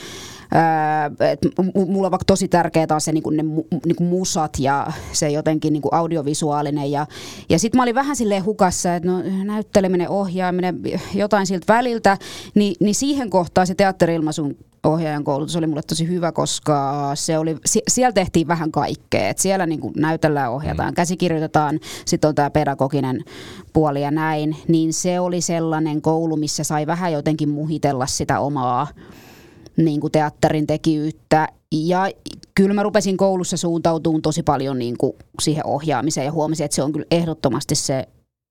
[1.32, 1.40] et
[1.76, 3.44] mulla on vaikka tosi tärkeää on se niinku ne
[3.86, 6.92] niinku musat ja se jotenkin niinku audiovisuaalinen.
[6.92, 7.08] Ja,
[7.50, 10.80] ja sitten mä olin vähän silleen hukassa, että no, näytteleminen, ohjaaminen,
[11.14, 12.18] jotain siltä väliltä,
[12.56, 17.58] niin, niin siihen kohtaan se teatterilmaisun ohjaajan koulutus oli mulle tosi hyvä, koska se oli,
[17.88, 19.30] siellä tehtiin vähän kaikkea.
[19.30, 20.96] Et siellä niin kuin näytellään, ohjataan, mm.
[20.96, 23.24] käsikirjoitetaan, sitten on tämä pedagoginen
[23.74, 24.56] puoli ja näin.
[24.68, 28.88] Niin se oli sellainen koulu, missä sai vähän jotenkin muhitella sitä omaa
[29.78, 31.48] niin kuin teatterin tekijyyttä.
[31.72, 32.10] Ja
[32.56, 36.84] kyllä mä rupesin koulussa suuntautumaan tosi paljon niin kuin siihen ohjaamiseen ja huomasin, että se
[36.84, 38.08] on kyllä ehdottomasti se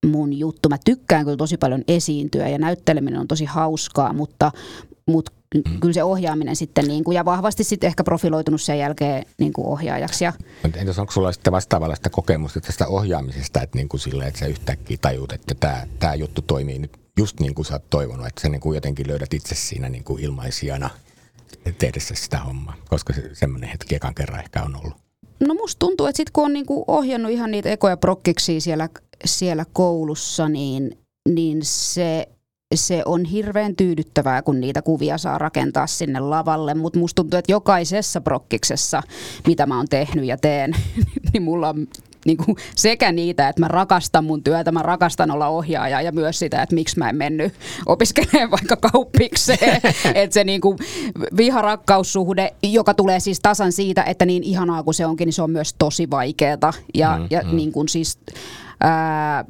[0.06, 0.68] mun juttu.
[0.68, 4.52] Mä tykkään kyllä tosi paljon esiintyä ja näytteleminen on tosi hauskaa, mutta,
[5.06, 5.80] mutta mm.
[5.80, 9.66] kyllä se ohjaaminen sitten niin kuin, ja vahvasti sitten ehkä profiloitunut sen jälkeen niin kuin
[9.66, 10.24] ohjaajaksi.
[10.24, 10.32] Ja...
[10.74, 14.98] Entäs onko sulla sitten vastaavallista kokemusta tästä ohjaamisesta, että, niin kuin sille, että sä yhtäkkiä
[15.00, 18.48] tajut, että tämä, tämä juttu toimii nyt just niin kuin sä oot toivonut, että sä
[18.48, 20.90] niin kuin jotenkin löydät itse siinä niin kuin ilmaisijana
[21.78, 24.94] tehdessä sitä hommaa, koska se, semmoinen hetki ekan kerran ehkä on ollut.
[25.40, 28.88] No musta tuntuu, että sit kun on niinku ohjannut ihan niitä ekoja prokkiksi siellä,
[29.24, 30.98] siellä koulussa, niin,
[31.28, 32.28] niin se
[32.74, 37.52] se on hirveän tyydyttävää, kun niitä kuvia saa rakentaa sinne lavalle, mutta musta tuntuu, että
[37.52, 39.02] jokaisessa prokkiksessa,
[39.46, 40.76] mitä mä oon tehnyt ja teen,
[41.32, 41.86] niin mulla on
[42.26, 46.38] niin kuin sekä niitä, että mä rakastan mun työtä, mä rakastan olla ohjaaja ja myös
[46.38, 47.54] sitä, että miksi mä en mennyt
[47.86, 49.80] opiskelemaan vaikka kauppikseen.
[50.14, 50.78] että se niin kuin
[51.36, 55.50] viharakkaussuhde, joka tulee siis tasan siitä, että niin ihanaa kuin se onkin, niin se on
[55.50, 56.72] myös tosi vaikeeta.
[56.94, 57.56] Ja, mm, ja mm.
[57.56, 58.18] niin kuin siis...
[58.80, 59.44] Ää,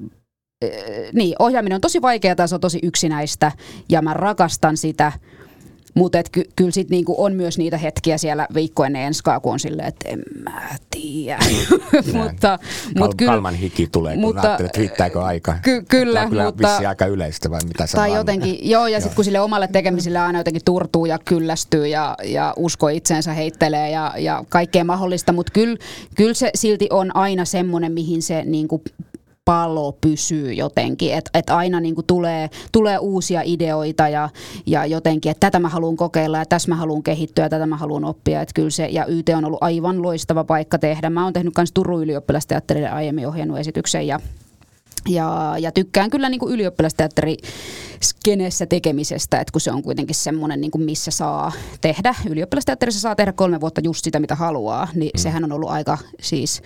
[1.13, 3.53] niin, ohjaaminen on tosi vaikeaa, se on tosi yksinäistä
[3.89, 5.13] ja mä rakastan sitä,
[5.95, 9.61] mutta ky, kyllä sitten niinku on myös niitä hetkiä siellä viikko ennen enskaa, kun on
[9.61, 11.39] silleen, että en mä tiedä.
[12.25, 12.59] mutta,
[12.99, 15.59] mut Kal- Kalman hiki tulee, kun mutta, ajattelet, että riittääkö aika.
[15.63, 16.77] Ky- kyllä, kyllä mutta...
[16.89, 20.39] aika yleistä vai mitä se Tai jotenkin, joo, ja sitten kun sille omalle tekemiselle aina
[20.39, 25.77] jotenkin turtuu ja kyllästyy ja, ja usko itseensä heittelee ja, ja kaikkea mahdollista, mutta kyllä
[26.15, 28.83] kyl se silti on aina semmoinen, mihin se niinku
[29.45, 34.29] palo pysyy jotenkin, että et aina niin kuin tulee, tulee uusia ideoita ja,
[34.67, 37.77] ja jotenkin, että tätä mä haluan kokeilla ja tässä mä haluan kehittyä ja tätä mä
[37.77, 41.11] haluan oppia, että kyllä se, ja YT on ollut aivan loistava paikka tehdä.
[41.11, 44.21] Mä oon tehnyt myös Turun ylioppilasteatterille aiemmin ohjannut esityksen ja
[45.09, 47.37] ja, ja tykkään kyllä niin ylioppilasteatteri
[48.03, 52.15] skenessä tekemisestä, että kun se on kuitenkin semmoinen, niin kuin missä saa tehdä.
[52.31, 55.19] Ylioppilasteatterissa saa tehdä kolme vuotta just sitä, mitä haluaa, niin mm.
[55.19, 56.63] sehän on ollut aika siis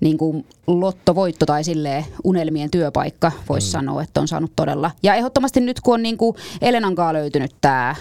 [0.00, 3.70] niin kuin lottovoitto tai sille unelmien työpaikka, voisi mm.
[3.70, 4.90] sanoa, että on saanut todella.
[5.02, 7.94] Ja ehdottomasti nyt, kun on niin kuin Elenankaa löytynyt tämä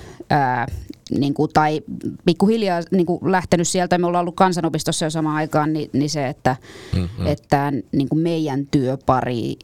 [1.20, 1.82] niin kuin, tai
[2.26, 6.28] pikkuhiljaa niin kuin lähtenyt sieltä, me ollaan ollut kansanopistossa jo samaan aikaan, niin, niin se,
[6.28, 6.56] että,
[6.96, 7.28] mm-hmm.
[7.28, 9.56] että niin kuin meidän työpari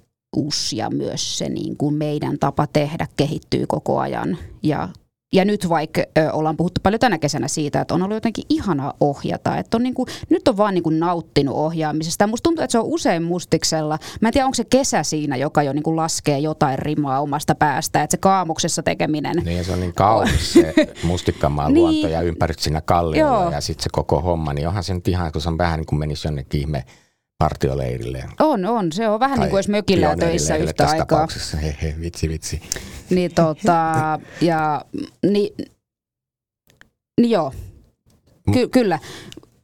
[0.76, 4.38] ja myös se niin kuin meidän tapa tehdä kehittyy koko ajan.
[4.64, 4.90] Ja
[5.34, 8.94] ja nyt vaikka ö, ollaan puhuttu paljon tänä kesänä siitä, että on ollut jotenkin ihana
[9.00, 9.58] ohjata.
[9.58, 12.28] Että on niinku, nyt on vaan niinku nauttinut ohjaamisesta.
[12.28, 14.00] Musta tuntuu, että se on usein mustiksella.
[14.22, 18.04] Mä en tiedä, onko se kesä siinä, joka jo niinku laskee jotain rimaa omasta päästä.
[18.04, 19.36] Että se kaamuksessa tekeminen.
[19.46, 20.74] Niin se on niin kaunis se
[21.04, 23.52] mustikkamaan niin, luonto ja ympärit siinä kalliolla joo.
[23.52, 24.54] ja sitten se koko homma.
[24.54, 26.86] Niin onhan se nyt ihan, kun se on vähän niin kuin menisi jonnekin ihme
[27.40, 28.24] partioleirille.
[28.40, 28.92] On, on.
[28.92, 31.06] Se on vähän tai niin kuin jos mökillä töissä yhtä aikaa.
[31.08, 32.62] tapauksessa, he, he, vitsi, vitsi.
[33.10, 34.86] Niin tota, ja
[35.24, 35.56] niin,
[37.22, 37.54] niin joo,
[38.54, 39.00] Ky- kyllä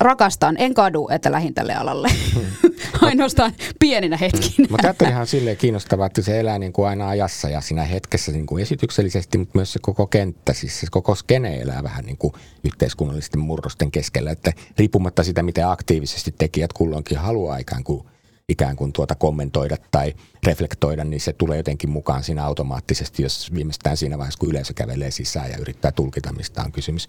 [0.05, 2.09] rakastan, en kadu, että lähin tälle alalle.
[3.01, 4.67] Ainoastaan pieninä hetkinä.
[4.69, 8.31] Mutta tämä on silleen kiinnostavaa, että se elää niin kuin aina ajassa ja siinä hetkessä
[8.31, 12.17] niin kuin esityksellisesti, mutta myös se koko kenttä, siis se koko skene elää vähän niin
[12.17, 12.33] kuin
[12.63, 14.31] yhteiskunnallisten murrosten keskellä.
[14.31, 18.05] Että riippumatta sitä, miten aktiivisesti tekijät kulloinkin haluaa ikään kuin
[18.49, 20.13] ikään kuin tuota kommentoida tai
[20.45, 25.11] reflektoida, niin se tulee jotenkin mukaan siinä automaattisesti, jos viimeistään siinä vaiheessa, kun yleisö kävelee
[25.11, 27.07] sisään ja yrittää tulkita, mistä on kysymys.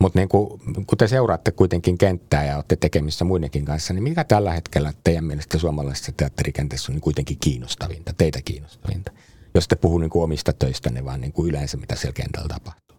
[0.00, 4.24] Mutta niin kun, kun te seuraatte kuitenkin kenttää ja olette tekemissä muidenkin kanssa, niin mikä
[4.24, 9.12] tällä hetkellä teidän mielestä suomalaisessa teatterikentässä on niin kuitenkin kiinnostavinta, teitä kiinnostavinta?
[9.54, 12.96] Jos te puhuu niin omista töistänne, vaan niin kuin yleensä mitä siellä kentällä tapahtuu.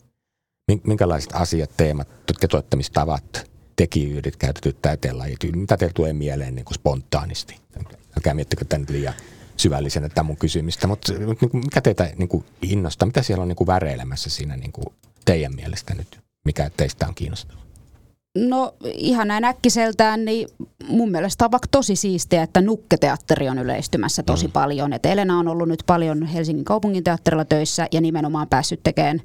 [0.84, 7.63] Minkälaiset asiat, teemat, toteuttamistavat, tekijyydet, käytetyt taiteenlajit, mitä teille tulee mieleen niin spontaanisti?
[8.18, 9.14] Älkää miettikö tämän liian
[9.58, 11.14] syvällisenä tämä mun kysymistä, mutta
[11.54, 13.06] mikä teitä niin kuin innostaa?
[13.06, 14.86] Mitä siellä on niin kuin väreilemässä siinä niin kuin
[15.26, 16.20] teidän mielestä nyt?
[16.46, 17.64] Mikä teistä on kiinnostavaa?
[18.38, 20.48] No ihan näin äkkiseltään, niin
[20.88, 24.52] mun mielestä on vaikka tosi siistiä, että nukketeatteri on yleistymässä tosi mm.
[24.52, 24.94] paljon.
[24.94, 29.22] Et Elena on ollut nyt paljon Helsingin kaupungin teatterilla töissä ja nimenomaan päässyt tekemään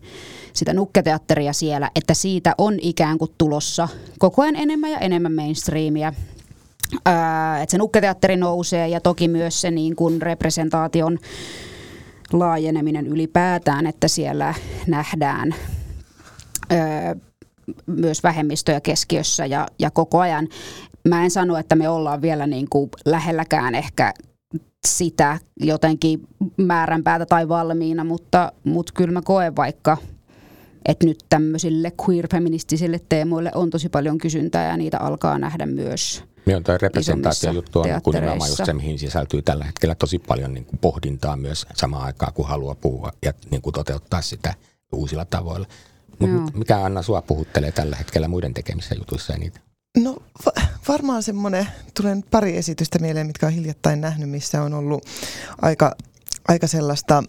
[0.53, 6.13] sitä nukketeatteria siellä, että siitä on ikään kuin tulossa koko ajan enemmän ja enemmän mainstreamia.
[7.63, 11.19] Että se nukketeatteri nousee ja toki myös se niin kuin representaation
[12.33, 14.55] laajeneminen ylipäätään, että siellä
[14.87, 15.55] nähdään
[16.71, 17.17] ää,
[17.87, 20.49] myös vähemmistöjä keskiössä ja, ja koko ajan.
[21.09, 24.15] Mä en sano, että me ollaan vielä niin kuin lähelläkään ehkä
[24.87, 26.21] sitä jotenkin
[26.57, 29.97] määränpäätä tai valmiina, mutta, mutta kyllä mä koen vaikka,
[30.87, 36.57] että nyt tämmöisille queer-feministisille teemoille on tosi paljon kysyntää ja niitä alkaa nähdä myös niin
[36.57, 40.65] on tämä representaatiojuttu on niin nimenomaan just se, mihin sisältyy tällä hetkellä tosi paljon niin
[40.65, 44.55] kuin pohdintaa myös samaan aikaan, kun haluaa puhua ja niin kuin toteuttaa sitä
[44.93, 45.67] uusilla tavoilla.
[46.19, 49.63] Mut mikä Anna sua puhuttelee tällä hetkellä muiden tekemissä jutuissa eniten?
[49.97, 55.05] No va- varmaan semmoinen, tulen pari esitystä mieleen, mitkä on hiljattain nähnyt, missä on ollut
[55.63, 55.97] aika,
[56.49, 57.25] aika sellaista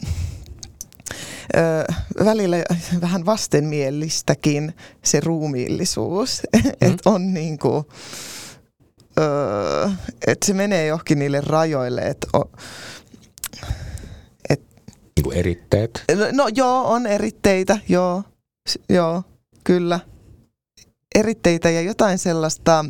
[1.57, 1.93] ö,
[2.26, 2.57] välillä
[3.01, 6.72] vähän vastenmielistäkin se ruumiillisuus, mm.
[6.82, 7.86] että on niin kuin,
[10.28, 12.28] että se menee johonkin niille rajoille, että
[15.20, 16.03] Niin kuin eritteet?
[16.15, 18.24] No, no joo, on eritteitä, joo.
[18.70, 19.24] S- joo,
[19.63, 19.99] kyllä.
[21.15, 22.86] Eritteitä ja jotain sellaista,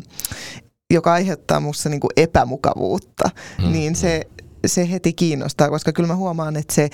[0.94, 3.30] joka aiheuttaa minussa niin epämukavuutta,
[3.62, 4.22] mm, niin se,
[4.66, 6.90] se heti kiinnostaa, koska kyllä mä huomaan, että se,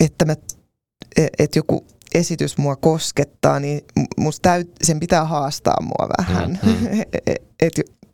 [0.00, 0.36] että, mä,
[1.38, 3.80] että joku esitys mua koskettaa, niin
[4.16, 6.58] musta täyt, sen pitää haastaa mua vähän.
[6.62, 6.88] Mm, mm.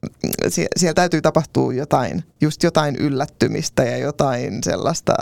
[0.49, 5.15] siellä täytyy tapahtua jotain, just jotain yllättymistä ja jotain sellaista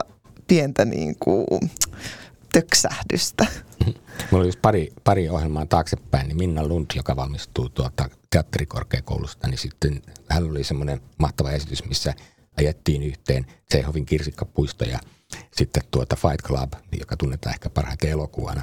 [0.47, 1.71] pientä niin kuin
[2.53, 3.47] töksähdystä.
[4.31, 9.59] Mulla oli just pari, pari ohjelmaa taaksepäin, niin Minna Lund, joka valmistuu tuota teatterikorkeakoulusta, niin
[9.59, 12.15] sitten hän oli semmoinen mahtava esitys, missä
[12.59, 14.99] ajettiin yhteen Tseihovin kirsikkapuisto ja
[15.53, 18.63] sitten tuota Fight Club, joka tunnetaan ehkä parhaiten elokuvana,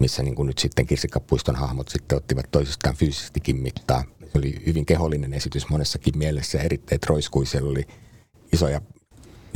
[0.00, 4.04] missä niin kuin nyt sitten kirsikkapuiston hahmot sitten ottivat toisistaan fyysisestikin mittaa.
[4.20, 7.46] Se oli hyvin kehollinen esitys monessakin mielessä, erittäin roiskui.
[7.46, 7.86] Siellä oli
[8.52, 8.80] isoja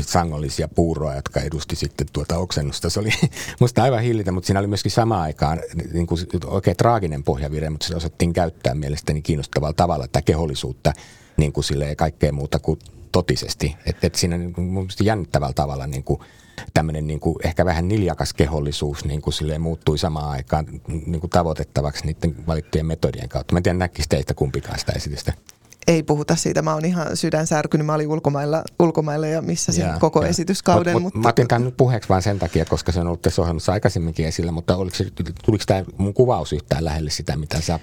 [0.00, 2.90] sangollisia puuroa, jotka edusti sitten tuota oksennusta.
[2.90, 3.10] Se oli
[3.60, 5.60] musta aivan hillitä, mutta siinä oli myöskin samaan aikaan
[5.92, 10.92] niin kuin oikein traaginen pohjavire, mutta se osattiin käyttää mielestäni kiinnostavalla tavalla tätä kehollisuutta
[11.36, 11.64] niin kuin
[11.96, 12.78] kaikkea muuta kuin
[13.12, 13.76] totisesti.
[13.86, 16.20] Että et siinä niin kuin, jännittävällä tavalla niin kuin,
[16.74, 20.66] tämmöinen niin kuin, ehkä vähän niljakas kehollisuus niin kuin silleen muuttui samaan aikaan
[21.06, 23.52] niin kuin tavoitettavaksi niiden valittujen metodien kautta.
[23.52, 25.32] Mä en tiedä, näkisi teistä kumpikaan sitä esitystä
[25.90, 26.62] ei puhuta siitä.
[26.62, 27.86] Mä oon ihan sydänsärkynyt.
[27.86, 30.28] Mä olin ulkomailla, ulkomailla ja missä sen koko ja.
[30.28, 30.92] esityskauden.
[30.92, 31.18] Mut, mutta...
[31.18, 34.26] Mä otin tämän nyt puheeksi vain sen takia, koska se on ollut tässä ohjelmassa aikaisemminkin
[34.26, 35.06] esillä, mutta oliko se,
[35.44, 37.78] tuliko tämä mun kuvaus yhtään lähelle sitä, mitä sä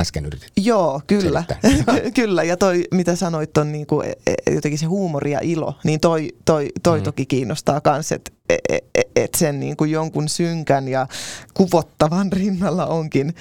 [0.00, 1.44] äsken yritit Joo, kyllä.
[2.14, 2.42] kyllä.
[2.42, 6.28] Ja toi, mitä sanoit, on niinku, e, e, jotenkin se huumori ja ilo, niin toi,
[6.44, 7.04] toi, toi mm.
[7.04, 11.06] toki kiinnostaa myös, että et, et, et sen niinku jonkun synkän ja
[11.54, 13.34] kuvottavan rinnalla onkin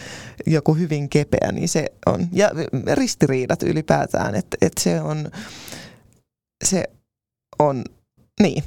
[0.45, 2.27] joku hyvin kepeä, niin se on.
[2.31, 2.51] Ja
[2.93, 5.31] ristiriidat ylipäätään, että et se on,
[6.63, 6.83] se
[7.59, 7.83] on,
[8.41, 8.63] niin,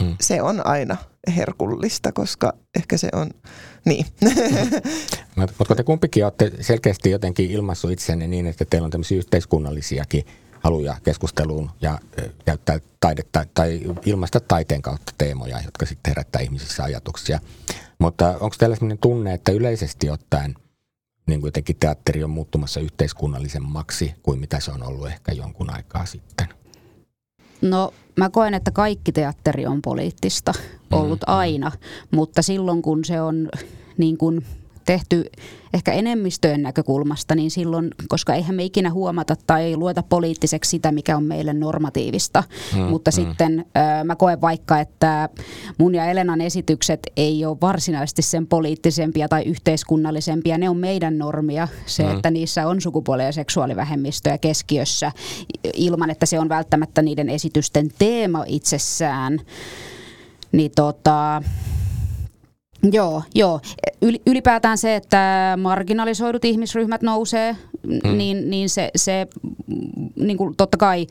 [0.00, 0.16] mm.
[0.20, 0.96] se on aina
[1.36, 3.30] herkullista, koska ehkä se on,
[3.84, 4.06] niin.
[5.58, 10.24] Mutta te kumpikin olette selkeästi jotenkin ilmaissut itsenne niin, että teillä on tämmöisiä yhteiskunnallisiakin
[10.60, 11.98] haluja keskusteluun ja
[12.44, 17.40] käyttää taidetta tai ilmaista taiteen kautta teemoja, jotka sitten herättää ihmisissä ajatuksia.
[17.98, 20.54] Mutta onko teillä sellainen tunne, että yleisesti ottaen
[21.26, 26.61] niin kuin teatteri on muuttumassa yhteiskunnallisemmaksi kuin mitä se on ollut ehkä jonkun aikaa sitten?
[27.62, 30.52] No mä koen, että kaikki teatteri on poliittista
[30.92, 31.38] ollut mm-hmm.
[31.38, 31.72] aina,
[32.10, 33.48] mutta silloin kun se on
[33.96, 34.44] niin kuin
[34.84, 35.24] tehty
[35.74, 41.16] ehkä enemmistöjen näkökulmasta, niin silloin, koska eihän me ikinä huomata tai lueta poliittiseksi sitä, mikä
[41.16, 42.44] on meille normatiivista.
[42.76, 43.14] Mm, Mutta mm.
[43.14, 45.28] sitten äh, mä koen vaikka, että
[45.78, 50.58] mun ja Elenan esitykset ei ole varsinaisesti sen poliittisempia tai yhteiskunnallisempia.
[50.58, 51.68] Ne on meidän normia.
[51.86, 52.10] Se, mm.
[52.16, 55.12] että niissä on sukupuoli- ja seksuaalivähemmistöjä keskiössä
[55.74, 59.40] ilman, että se on välttämättä niiden esitysten teema itsessään.
[60.52, 61.42] Niin tota,
[62.82, 63.60] Joo, joo.
[64.26, 67.56] Ylipäätään se, että marginalisoidut ihmisryhmät nousee,
[67.86, 68.16] mm.
[68.16, 69.26] niin, niin se, se
[70.16, 71.06] niin kuin totta kai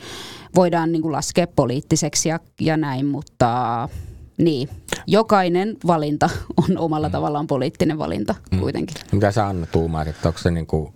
[0.55, 3.89] voidaan niin kuin laskea poliittiseksi ja, ja näin, mutta
[4.37, 4.69] niin,
[5.07, 6.29] jokainen valinta
[6.69, 7.11] on omalla mm.
[7.11, 8.59] tavallaan poliittinen valinta mm.
[8.59, 8.95] kuitenkin.
[9.11, 10.93] Mitä sä Anna tuumaat, että onko se niin kuin,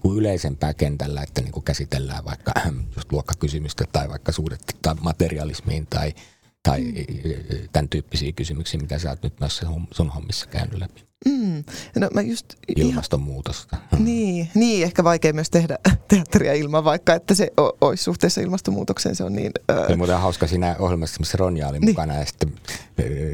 [0.00, 2.52] kuin yleisempää kentällä, että niin kuin käsitellään vaikka
[2.96, 6.12] just luokkakysymystä tai vaikka suhdetta materialismiin tai–
[6.66, 7.68] tai mm.
[7.72, 11.06] tämän tyyppisiä kysymyksiä, mitä sä oot nyt noissa sun hommissa käynyt läpi.
[11.26, 11.64] Mm.
[11.96, 12.46] No, mä just
[12.76, 13.76] Ilmastonmuutosta.
[13.92, 17.50] Ihan, niin, niin, ehkä vaikea myös tehdä teatteria ilman, vaikka että se
[17.80, 19.52] olisi suhteessa ilmastonmuutokseen, se on niin...
[19.70, 19.86] Öö...
[19.86, 21.90] Se muuten hauska siinä ohjelmassa, missä Ronja oli niin.
[21.90, 22.52] mukana ja sitten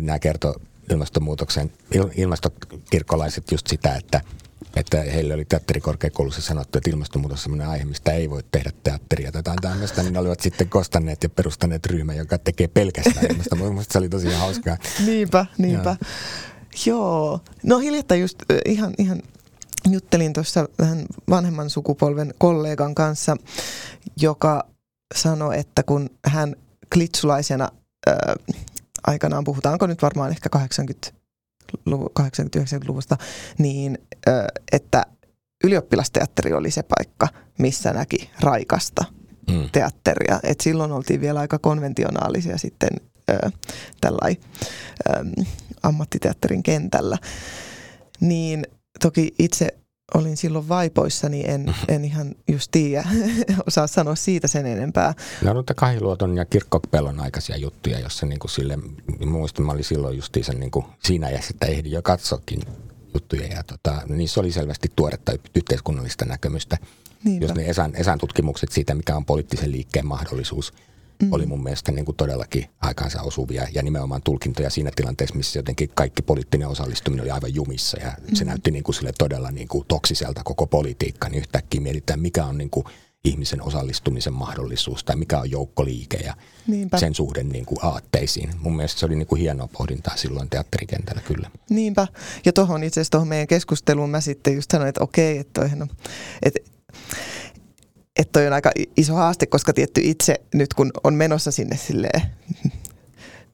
[0.00, 0.54] nämä kertoo
[0.90, 1.72] ilmastonmuutoksen,
[2.16, 4.20] ilmastokirkkolaiset just sitä, että
[4.76, 9.32] että heille oli teatterikorkeakoulussa sanottu, että ilmastonmuutos on sellainen aihe, mistä ei voi tehdä teatteria
[9.32, 13.92] tai jotain tämmöistä, niin ne olivat sitten kostanneet ja perustaneet ryhmän, joka tekee pelkästään ilmastonmuutosta.
[13.92, 14.76] Se oli tosi hauskaa.
[15.06, 15.90] Niinpä, niinpä.
[15.90, 16.06] Joo.
[16.86, 17.40] Joo.
[17.62, 19.22] No hiljattain just ihan, ihan
[19.90, 23.36] juttelin tuossa vähän vanhemman sukupolven kollegan kanssa,
[24.20, 24.64] joka
[25.14, 26.56] sanoi, että kun hän
[26.92, 27.68] klitsulaisena
[28.08, 28.14] äh,
[29.06, 31.21] aikanaan, puhutaanko nyt varmaan ehkä 80
[32.20, 33.16] 80-90-luvusta,
[33.58, 33.98] niin
[34.72, 35.06] että
[35.64, 39.04] ylioppilasteatteri oli se paikka, missä näki raikasta
[39.50, 39.68] mm.
[39.72, 40.40] teatteria.
[40.42, 42.90] Et silloin oltiin vielä aika konventionaalisia sitten
[44.00, 44.36] tällai
[45.82, 47.18] ammattiteatterin kentällä.
[48.20, 48.66] Niin
[49.02, 49.68] toki itse
[50.14, 53.05] olin silloin vaipoissa, niin en, en ihan just tiedä,
[53.68, 55.14] osaa sanoa siitä sen enempää.
[55.42, 58.78] No mutta Kahiluoton ja Kirkkopellon aikaisia juttuja, jossa niin kuin sille,
[59.26, 62.61] muistin, mä olin silloin justiinsa niin kuin siinä iässä, että ehdin jo katsoakin
[63.14, 66.78] juttuja ja tota, niissä oli selvästi tuoretta yhteiskunnallista näkemystä.
[67.24, 67.44] Niinpä.
[67.44, 70.72] Jos ne Esan, Esan tutkimukset siitä, mikä on poliittisen liikkeen mahdollisuus,
[71.22, 71.32] mm.
[71.32, 75.90] oli mun mielestä niin kuin todellakin aikaansa osuvia ja nimenomaan tulkintoja siinä tilanteessa, missä jotenkin
[75.94, 78.34] kaikki poliittinen osallistuminen oli aivan jumissa ja mm.
[78.34, 82.44] se näytti niin kuin sille todella niin kuin toksiselta koko politiikka, niin yhtäkkiä mietitään, mikä
[82.44, 82.86] on niin kuin
[83.24, 86.98] ihmisen osallistumisen mahdollisuus tai mikä on joukkoliike ja Niinpä.
[86.98, 88.50] sen suhde niin kuin aatteisiin.
[88.58, 91.50] Mun mielestä se oli niin kuin hienoa pohdintaa silloin teatterikentällä kyllä.
[91.70, 92.06] Niinpä.
[92.44, 95.82] Ja tuohon itse asiassa tuohon meidän keskusteluun mä sitten just sanoin, että okei, että toihan
[95.82, 95.88] on,
[96.42, 96.60] että
[98.18, 102.22] että toi on aika iso haaste, koska tietty itse nyt kun on menossa sinne silleen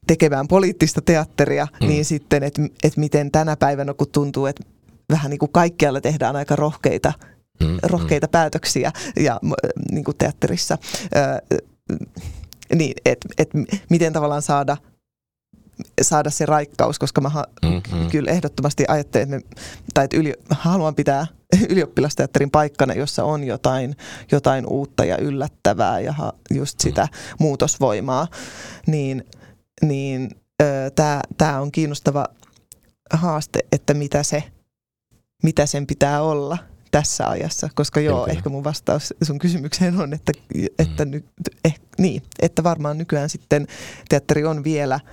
[0.07, 1.89] tekemään poliittista teatteria, mm.
[1.89, 4.65] niin sitten, että et miten tänä päivänä, kun tuntuu, että
[5.13, 7.13] vähän niin kuin kaikkialla tehdään aika rohkeita,
[7.61, 7.79] mm, mm.
[7.83, 8.31] rohkeita mm.
[8.31, 9.41] päätöksiä ja
[9.91, 10.79] niin kuin teatterissa,
[11.17, 11.57] ö,
[12.75, 13.51] niin että et
[13.91, 14.77] miten tavallaan saada
[16.03, 18.11] saada se raikkaus, koska mä mm-hmm.
[18.11, 19.43] kyllä ehdottomasti ajattelen, että, me,
[19.95, 21.27] tai että yli, haluan pitää
[21.71, 23.97] ylioppilasteatterin paikkana, jossa on jotain,
[24.33, 26.15] jotain uutta ja yllättävää ja
[26.51, 27.37] just sitä mm.
[27.39, 28.29] muutosvoimaa,
[28.87, 29.25] niin,
[29.83, 30.31] niin
[31.39, 32.27] tämä on kiinnostava
[33.13, 34.45] haaste, että mitä, se,
[35.43, 36.59] mitä sen pitää olla
[36.91, 38.33] tässä ajassa, koska joo, Kyllä.
[38.33, 40.33] ehkä mun vastaus sun kysymykseen on, että,
[40.79, 41.11] että, mm.
[41.11, 41.25] ny,
[41.65, 43.67] eh, niin, että varmaan nykyään sitten
[44.09, 45.01] teatteri on vielä–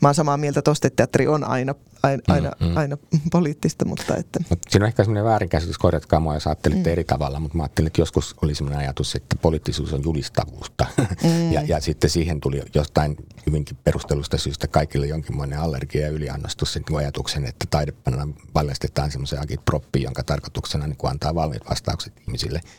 [0.00, 2.76] mä oon samaa mieltä tosta, että teatteri on aina, aina, mm, aina, mm.
[2.76, 2.96] aina
[3.32, 4.40] poliittista, mutta että...
[4.50, 6.92] Mut siinä on ehkä semmoinen väärinkäsitys, korjatkaa mua, jos ajattelitte mm.
[6.92, 10.86] eri tavalla, mutta mä ajattelin, että joskus oli semmoinen ajatus, että poliittisuus on julistavuutta.
[11.22, 11.52] Mm.
[11.52, 16.82] ja, ja sitten siihen tuli jostain hyvinkin perustelusta syystä kaikille jonkinlainen allergia ja yliannostus sen
[16.96, 22.60] ajatuksen, että taidepana valjastetaan semmoisen agitproppiin, jonka tarkoituksena niin antaa valmiit vastaukset ihmisille–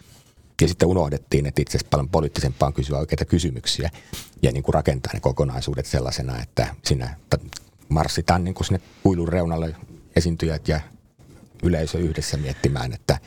[0.62, 3.90] ja sitten unohdettiin, että itse asiassa paljon poliittisempaa on kysyä oikeita kysymyksiä
[4.42, 7.16] ja niin kuin rakentaa ne kokonaisuudet sellaisena, että siinä
[7.90, 9.76] marssitaan niin kuin sinne kuilun reunalle
[10.16, 10.80] esiintyjät ja
[11.64, 13.18] yleisö yhdessä miettimään, että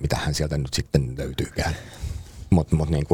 [0.00, 1.74] mitä hän sieltä nyt sitten löytyykään.
[2.50, 3.06] Mutta mut niin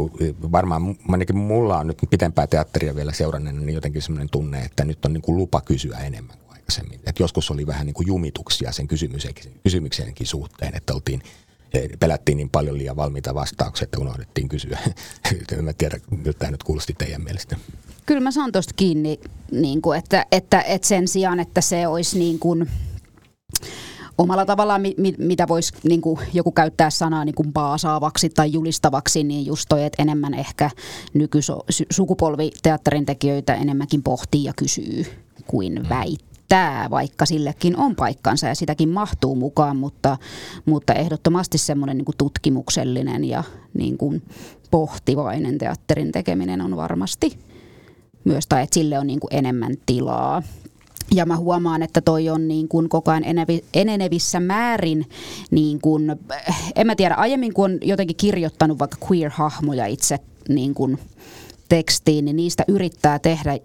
[0.53, 5.05] varmaan ainakin mulla on nyt pitempää teatteria vielä seuranneena, niin jotenkin sellainen tunne, että nyt
[5.05, 7.01] on niin kuin lupa kysyä enemmän kuin aikaisemmin.
[7.07, 8.89] Et joskus oli vähän niin kuin jumituksia sen
[9.62, 11.23] kysymyksenkin suhteen, että oltiin–
[12.01, 14.79] pelättiin niin paljon liian valmiita vastauksia, että unohdettiin kysyä.
[15.59, 17.57] en tiedä, miltä tämä nyt kuulosti teidän mielestä.
[18.07, 19.21] Kyllä mä saan tuosta kiinni,
[19.53, 22.71] niin kuin, että, että, että sen sijaan, että se olisi niin kuin,
[24.18, 24.83] omalla tavallaan,
[25.18, 29.85] mitä voisi niin kuin, joku käyttää sanaa niin kuin baasaavaksi tai julistavaksi, niin just toi,
[29.85, 30.71] että enemmän ehkä
[31.14, 35.07] nykysukupolvi teatterin tekijöitä enemmänkin pohtii ja kysyy
[35.47, 35.89] kuin mm.
[35.89, 40.17] väittää tämä, vaikka sillekin on paikkansa ja sitäkin mahtuu mukaan, mutta,
[40.65, 43.45] mutta ehdottomasti semmoinen niin tutkimuksellinen ja
[43.75, 44.23] niin kuin
[44.71, 47.39] pohtivainen teatterin tekeminen on varmasti
[48.25, 50.43] myös, tai että sille on niin kuin enemmän tilaa.
[51.15, 53.25] Ja mä huomaan, että toi on niin kuin koko ajan
[53.75, 55.07] enenevissä määrin,
[55.51, 56.17] niin kuin,
[56.77, 60.99] en mä tiedä, aiemmin kun on jotenkin kirjoittanut vaikka queer-hahmoja itse niin kuin
[61.69, 63.59] tekstiin, niin niistä yrittää tehdä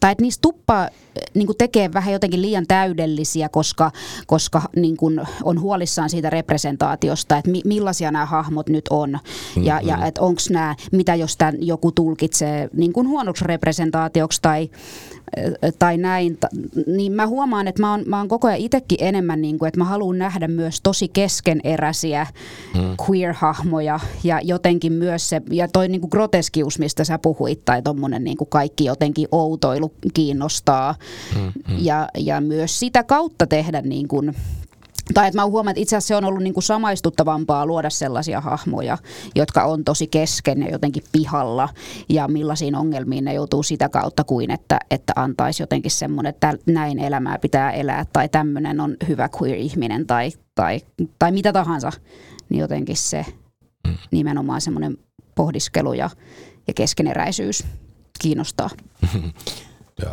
[0.00, 0.88] tai että niistä tuppaa
[1.34, 3.90] niin kuin tekee vähän jotenkin liian täydellisiä, koska,
[4.26, 9.10] koska niin kuin on huolissaan siitä representaatiosta, että mi, millaisia nämä hahmot nyt on.
[9.10, 9.64] Mm-hmm.
[9.64, 14.70] Ja, ja että onko nämä, mitä jos tämän joku tulkitsee niin kuin huonoksi representaatioksi tai,
[15.78, 16.38] tai näin,
[16.86, 19.80] niin mä huomaan, että mä oon, mä oon koko ajan itsekin enemmän, niin kuin, että
[19.80, 22.26] mä haluan nähdä myös tosi keskeneräisiä
[22.74, 22.80] mm.
[22.80, 28.24] queer-hahmoja ja jotenkin myös se, ja toi niin kuin groteskius, mistä sä puhuit, tai tommonen
[28.24, 30.94] niin kuin kaikki jotenkin outoilu kiinnostaa
[31.34, 31.76] mm, mm.
[31.78, 34.34] Ja, ja myös sitä kautta tehdä niin kuin
[35.14, 38.40] tai että mä huomaan, että itse asiassa se on ollut niin kuin samaistuttavampaa luoda sellaisia
[38.40, 38.98] hahmoja,
[39.34, 41.68] jotka on tosi kesken ja jotenkin pihalla
[42.08, 46.98] ja millaisiin ongelmiin ne joutuu sitä kautta kuin, että, että antaisi jotenkin semmoinen, että näin
[46.98, 50.80] elämää pitää elää tai tämmöinen on hyvä queer-ihminen tai, tai,
[51.18, 51.92] tai mitä tahansa,
[52.48, 53.26] niin jotenkin se
[53.86, 53.96] mm.
[54.10, 54.98] nimenomaan semmoinen
[55.34, 56.10] pohdiskelu ja,
[56.66, 57.64] ja keskeneräisyys
[58.20, 58.70] kiinnostaa.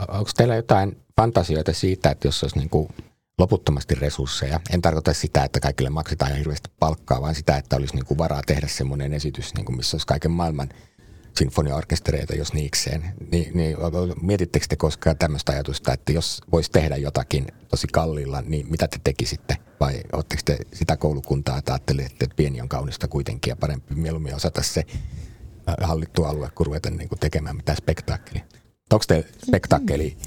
[0.07, 2.89] Onko teillä jotain fantasioita siitä, että jos olisi niin kuin
[3.37, 4.59] loputtomasti resursseja.
[4.73, 8.17] En tarkoita sitä, että kaikille maksetaan ihan hirveästi palkkaa, vaan sitä, että olisi niin kuin
[8.17, 10.69] varaa tehdä semmoinen esitys, niin kuin missä olisi kaiken maailman
[11.37, 13.13] sinfoniaorkestereita, jos niikseen.
[13.31, 13.77] Ni, niin
[14.21, 18.97] mietittekö te koskaan tämmöistä ajatusta, että jos voisi tehdä jotakin tosi kalliilla, niin mitä te
[19.03, 19.57] tekisitte?
[19.79, 24.35] Vai oletteko te sitä koulukuntaa, että ajattelette, että pieni on kaunista kuitenkin ja parempi mieluummin
[24.35, 24.83] osata se
[25.69, 28.43] äh, hallittu alue, kun ruveta niin kuin tekemään mitään spektaakkelia?
[28.93, 30.17] Onko te spektakkeli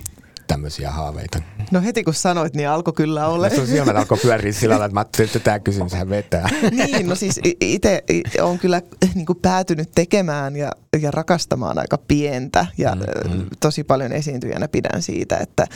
[0.46, 1.42] tämmöisiä haaveita?
[1.70, 3.48] No heti kun sanoit, niin alkoi kyllä olla.
[3.48, 6.48] No sun silmät alkoi pyöriä sillä lailla, että mä ajattelin, että tämä kysymyshän vetää.
[6.70, 8.02] niin, no siis itse
[8.40, 8.82] olen kyllä
[9.14, 13.46] niin kuin päätynyt tekemään ja, ja rakastamaan aika pientä ja mm-hmm.
[13.60, 15.66] tosi paljon esiintyjänä pidän siitä, että,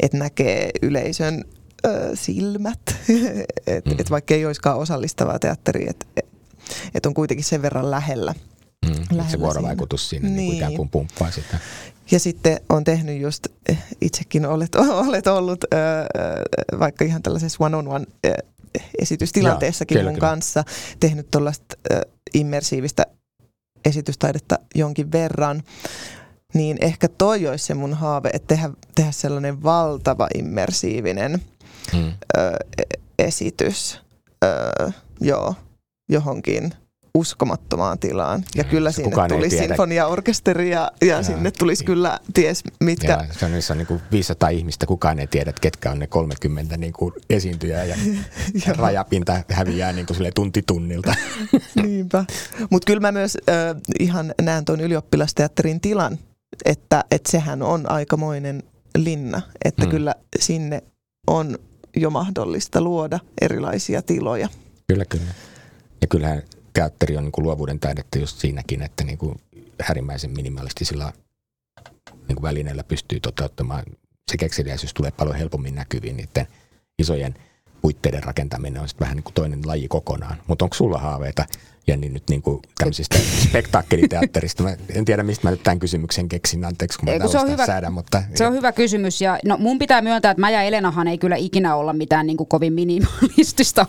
[0.00, 1.44] että näkee yleisön
[1.86, 4.00] ö, silmät, että mm-hmm.
[4.00, 6.06] et vaikka ei olisikaan osallistavaa teatteria, että
[6.94, 8.34] et on kuitenkin sen verran lähellä
[8.86, 10.48] Mm, se vuorovaikutus siinä, siinä niin.
[10.50, 11.58] Niin ikään kuin pumppaa sitä.
[12.10, 14.74] Ja sitten on tehnyt just, eh, itsekin olet,
[15.06, 18.32] olet ollut äh, vaikka ihan tällaisessa one-on-one äh,
[18.98, 20.28] esitystilanteessakin Joo, mun kyllä.
[20.28, 20.64] kanssa,
[21.00, 22.00] tehnyt tuollaista äh,
[22.34, 23.06] immersiivistä
[23.84, 25.62] esitystaidetta jonkin verran,
[26.54, 31.42] niin ehkä toi olisi se mun haave, että tehdä, tehdä sellainen valtava immersiivinen
[31.92, 32.12] hmm.
[32.36, 32.40] ö,
[33.18, 34.00] esitys
[34.44, 35.54] ö, joo,
[36.08, 36.72] johonkin
[37.18, 38.44] uskomattomaan tilaan.
[38.54, 43.06] Ja kyllä sinne Kukaan tuli sinfoniaorkesteri ja, ja, ja sinne tulisi kyllä ties mitkä.
[43.06, 46.06] Ja se on, niissä on niin kuin 500 ihmistä, kukaan ei tiedä, ketkä on ne
[46.06, 47.96] 30 niin kuin esiintyjää ja
[48.76, 51.14] rajapinta häviää niin kuin sille tunti tunnilta.
[51.82, 52.24] Niinpä.
[52.70, 56.18] Mutta kyllä mä myös äh, ihan näen tuon ylioppilasteatterin tilan,
[56.64, 58.62] että, että sehän on aikamoinen
[58.98, 59.90] linna, että hmm.
[59.90, 60.82] kyllä sinne
[61.26, 61.58] on
[61.96, 64.48] jo mahdollista luoda erilaisia tiloja.
[64.88, 65.34] Kyllä, kyllä.
[66.00, 66.42] Ja kyllähän
[66.78, 69.40] teatteri on niin kuin luovuuden taidetta just siinäkin, että niin kuin
[69.82, 71.12] härimmäisen minimalistisilla
[72.12, 73.84] niin kuin välineillä pystyy toteuttamaan.
[74.30, 76.46] Se kekseliäisyys tulee paljon helpommin näkyviin niiden
[76.98, 77.34] isojen
[77.82, 80.36] puitteiden rakentaminen on sitten vähän niin kuin toinen laji kokonaan.
[80.46, 81.46] Mutta onko sulla haaveita
[81.88, 83.18] Jenni nyt niin kuin tämmöisistä
[83.48, 84.62] spektaakkeliteatterista.
[84.62, 87.50] Mä en tiedä, mistä mä nyt tämän kysymyksen keksin, anteeksi kun mä Eiku, se on
[87.50, 88.22] hyvä, säädän, mutta...
[88.34, 91.36] Se on hyvä kysymys ja no, mun pitää myöntää, että mä ja Elenahan ei kyllä
[91.36, 93.86] ikinä olla mitään niin kuin kovin minimalistista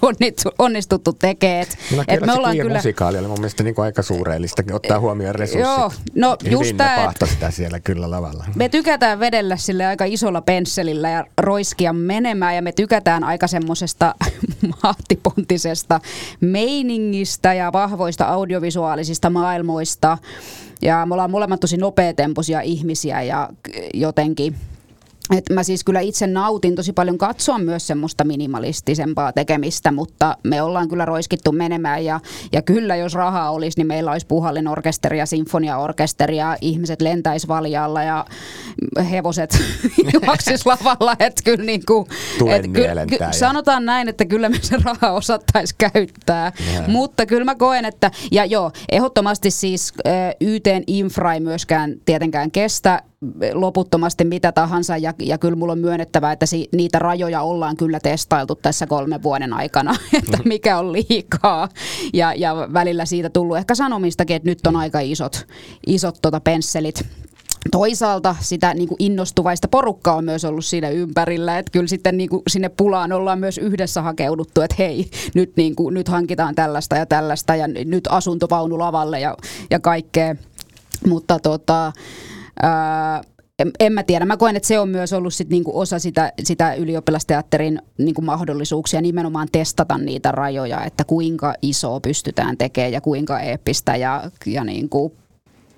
[0.60, 1.66] onnistuttu tekemään.
[1.96, 2.76] No, et me ollaan kyllä...
[2.76, 5.78] musikaali oli mun mielestä niin kuin aika suureellista, ottaa huomioon resurssit.
[5.78, 8.46] Joo, no Hyvin just tämä, sitä siellä kyllä lavalla.
[8.56, 14.16] Me tykätään vedellä sille aika isolla pensselillä ja roiskia menemään ja me tykätään aika semmoisesta
[14.84, 16.02] mahtipontisesta
[16.42, 20.18] meiningistä ja vahvoista audiovisuaalisista maailmoista.
[20.82, 23.50] Ja me ollaan molemmat tosi nopeatempoisia ihmisiä ja
[23.94, 24.56] jotenkin
[25.38, 30.62] et mä siis kyllä itse nautin tosi paljon katsoa myös semmoista minimalistisempaa tekemistä, mutta me
[30.62, 32.20] ollaan kyllä roiskittu menemään ja,
[32.52, 38.04] ja kyllä jos rahaa olisi, niin meillä olisi puhallinorkesteri ja sinfoniaorkesteri ja ihmiset lentäisi valjalla
[38.04, 38.26] ja
[39.12, 39.58] hevoset
[40.14, 41.16] juoksis lavalla.
[41.20, 42.06] Et kyllä niin kuin,
[42.56, 46.84] et ky, ky, sanotaan näin, että kyllä me se raha osattaisi käyttää, ja.
[46.88, 49.94] mutta kyllä mä koen, että ja joo, ehdottomasti siis
[50.42, 53.04] YTn infra ei myöskään tietenkään kestä
[53.54, 58.00] loputtomasti mitä tahansa ja, ja kyllä mulla on myönnettävä, että si, niitä rajoja ollaan kyllä
[58.00, 60.48] testailtu tässä kolmen vuoden aikana, että mm.
[60.48, 61.70] mikä on liikaa
[62.14, 65.48] ja, ja välillä siitä tullut ehkä sanomistakin, että nyt on aika isot,
[65.88, 67.06] isot tota pensselit
[67.72, 72.30] Toisaalta sitä niin kuin innostuvaista porukkaa on myös ollut siinä ympärillä, että kyllä sitten niin
[72.30, 76.96] kuin sinne pulaan ollaan myös yhdessä hakeuduttu, että hei, nyt, niin kuin, nyt hankitaan tällaista
[76.96, 79.38] ja tällaista ja nyt asuntovaunu lavalle ja,
[79.70, 80.36] ja kaikkea.
[81.08, 81.92] Mutta tota,
[82.62, 83.22] Ää,
[83.60, 84.26] en, en mä tiedä.
[84.26, 89.02] Mä koen, että se on myös ollut sit niinku osa sitä, sitä ylioppilasteatterin niinku mahdollisuuksia
[89.02, 95.14] nimenomaan testata niitä rajoja, että kuinka iso pystytään tekemään ja kuinka eeppistä ja, ja niinku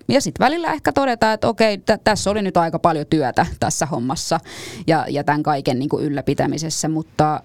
[0.07, 3.86] ja sitten välillä ehkä todetaan, että okei, t- tässä oli nyt aika paljon työtä tässä
[3.86, 4.39] hommassa
[4.88, 7.41] ja, ja tämän kaiken niin kuin ylläpitämisessä, mutta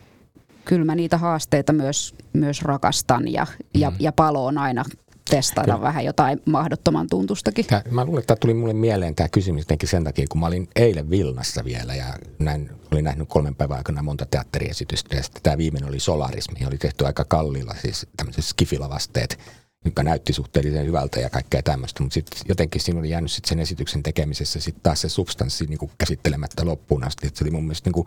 [0.65, 3.97] kyllä mä niitä haasteita myös, myös rakastan ja, ja, mm.
[4.01, 4.85] ja palo on aina
[5.31, 5.87] testailla Kyllä.
[5.87, 7.67] vähän jotain mahdottoman tuntustakin.
[7.67, 10.47] Tää, mä luulen, että tämä tuli mulle mieleen tämä kysymys jotenkin sen takia, kun mä
[10.47, 12.07] olin eilen Vilnassa vielä ja
[12.39, 16.79] näin, olin nähnyt kolmen päivän aikana monta teatteriesitystä ja sitten tämä viimeinen oli Solarismi, oli
[16.79, 19.39] tehty aika kalliilla, siis tämmöiset skifilavasteet,
[19.87, 23.59] joka näytti suhteellisen hyvältä ja kaikkea tämmöistä, mutta sitten jotenkin siinä oli jäänyt sit sen
[23.59, 27.65] esityksen tekemisessä sitten taas se substanssi niin kuin käsittelemättä loppuun asti, että se oli mun
[27.65, 28.07] mielestä niin kuin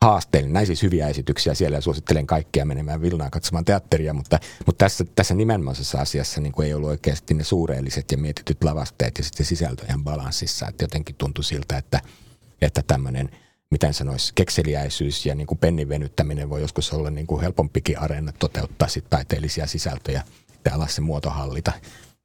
[0.00, 0.52] haasteellinen.
[0.52, 5.04] Näin siis hyviä esityksiä siellä ja suosittelen kaikkia menemään Vilnaan katsomaan teatteria, mutta, mutta tässä,
[5.14, 9.46] tässä nimenomaisessa asiassa niin kuin ei ollut oikeasti ne suureelliset ja mietityt lavasteet ja sitten
[9.46, 10.68] sisältö ihan balanssissa.
[10.68, 12.00] Että jotenkin tuntui siltä, että,
[12.62, 13.30] että tämmöinen
[13.70, 18.32] miten sanoisi, kekseliäisyys ja niin kuin pennin venyttäminen voi joskus olla niin kuin helpompikin areena
[18.32, 20.22] toteuttaa sit taiteellisia sisältöjä
[20.66, 21.72] ja alas se muotohallita.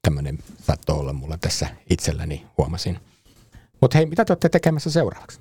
[0.02, 3.00] Tämmöinen saattoi olla mulla tässä itselläni, huomasin.
[3.82, 5.40] Mutta hei, mitä te olette tekemässä seuraavaksi?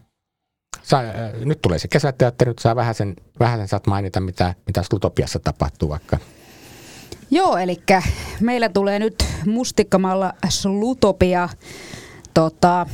[0.82, 4.54] Saa, äh, nyt tulee se kesäteatteri, nyt saa vähän sen, vähän sen saat mainita, mitä,
[4.66, 6.18] mitä Slutopiassa tapahtuu vaikka.
[7.30, 7.76] Joo, eli
[8.40, 11.48] meillä tulee nyt mustikkamalla Slutopia
[12.34, 12.86] tota,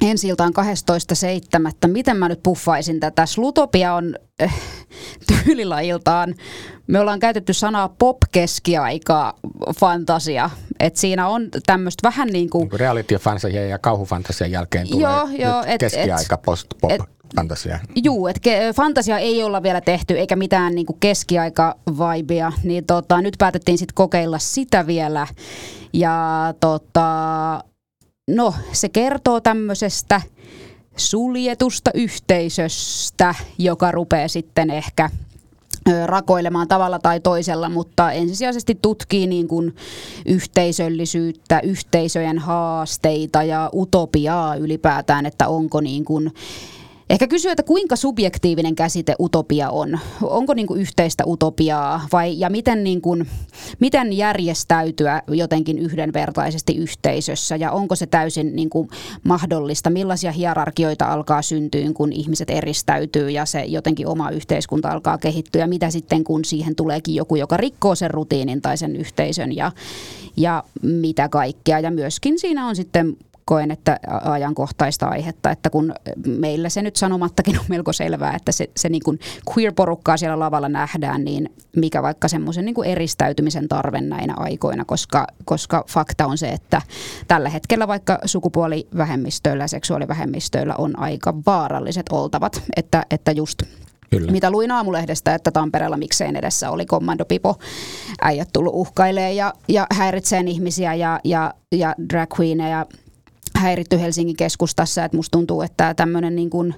[0.00, 0.52] ensi iltaan
[1.86, 1.90] 12.7.
[1.92, 3.26] Miten mä nyt puffaisin tätä?
[3.26, 4.54] Slutopia on äh,
[5.26, 6.34] tyylilajiltaan,
[6.86, 9.34] me ollaan käytetty sanaa pop-keskiaika
[9.80, 10.50] fantasia.
[10.80, 12.68] Et siinä on tämmöistä vähän niin kuin...
[12.68, 16.90] Niin reality-fantasia ja kauhufantasian jälkeen tulee joo, joo, et, keskiaika post-pop.
[16.90, 17.00] Et,
[17.36, 17.78] fantasia.
[18.04, 23.78] Juu, että fantasia ei olla vielä tehty eikä mitään niinku keskiaika-vibea, niin tota, nyt päätettiin
[23.78, 25.26] sitten kokeilla sitä vielä.
[25.92, 27.04] Ja tota,
[28.26, 30.20] no, se kertoo tämmöisestä
[30.96, 35.10] suljetusta yhteisöstä, joka rupeaa sitten ehkä
[36.06, 39.76] rakoilemaan tavalla tai toisella, mutta ensisijaisesti tutkii niin kuin
[40.26, 46.32] yhteisöllisyyttä, yhteisöjen haasteita ja utopiaa ylipäätään, että onko niin kuin
[47.10, 49.98] Ehkä kysyä, että kuinka subjektiivinen käsite utopia on?
[50.22, 53.28] Onko niin kuin yhteistä utopiaa vai ja miten, niin kuin,
[53.80, 58.88] miten järjestäytyä jotenkin yhdenvertaisesti yhteisössä ja onko se täysin niin kuin
[59.24, 59.90] mahdollista?
[59.90, 65.60] Millaisia hierarkioita alkaa syntyä, kun ihmiset eristäytyy ja se jotenkin oma yhteiskunta alkaa kehittyä?
[65.60, 69.72] Ja mitä sitten, kun siihen tuleekin joku, joka rikkoo sen rutiinin tai sen yhteisön ja,
[70.36, 71.80] ja mitä kaikkea?
[71.80, 73.16] Ja myöskin siinä on sitten
[73.48, 75.94] koen, että ajankohtaista aihetta, että kun
[76.26, 79.18] meillä se nyt sanomattakin on melko selvää, että se, se niin kuin
[79.54, 85.26] queer-porukkaa siellä lavalla nähdään, niin mikä vaikka semmoisen niin kuin eristäytymisen tarve näinä aikoina, koska,
[85.44, 86.82] koska fakta on se, että
[87.28, 93.62] tällä hetkellä vaikka sukupuolivähemmistöillä ja seksuaalivähemmistöillä on aika vaaralliset oltavat, että, että just
[94.10, 94.32] Kyllä.
[94.32, 97.58] Mitä luin aamulehdestä, että Tampereella mikseen edessä oli kommandopipo
[98.22, 102.86] äijät tullut uhkailee ja, ja häiritseen ihmisiä ja, ja, ja drag queeneja
[103.56, 106.74] häiritty Helsingin keskustassa, että musta tuntuu, että tämmöinen niin kuin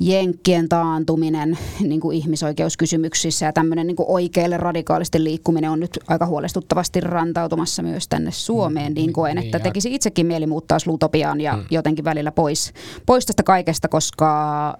[0.00, 6.26] jenkkien taantuminen niin kuin ihmisoikeuskysymyksissä ja tämmöinen niin kuin oikealle radikaalisti liikkuminen on nyt aika
[6.26, 11.56] huolestuttavasti rantautumassa myös tänne Suomeen, mm, niin koen, että tekisi itsekin mieli muuttaa Slutopiaan ja
[11.56, 11.64] mm.
[11.70, 12.72] jotenkin välillä pois,
[13.06, 14.78] pois tästä kaikesta, koska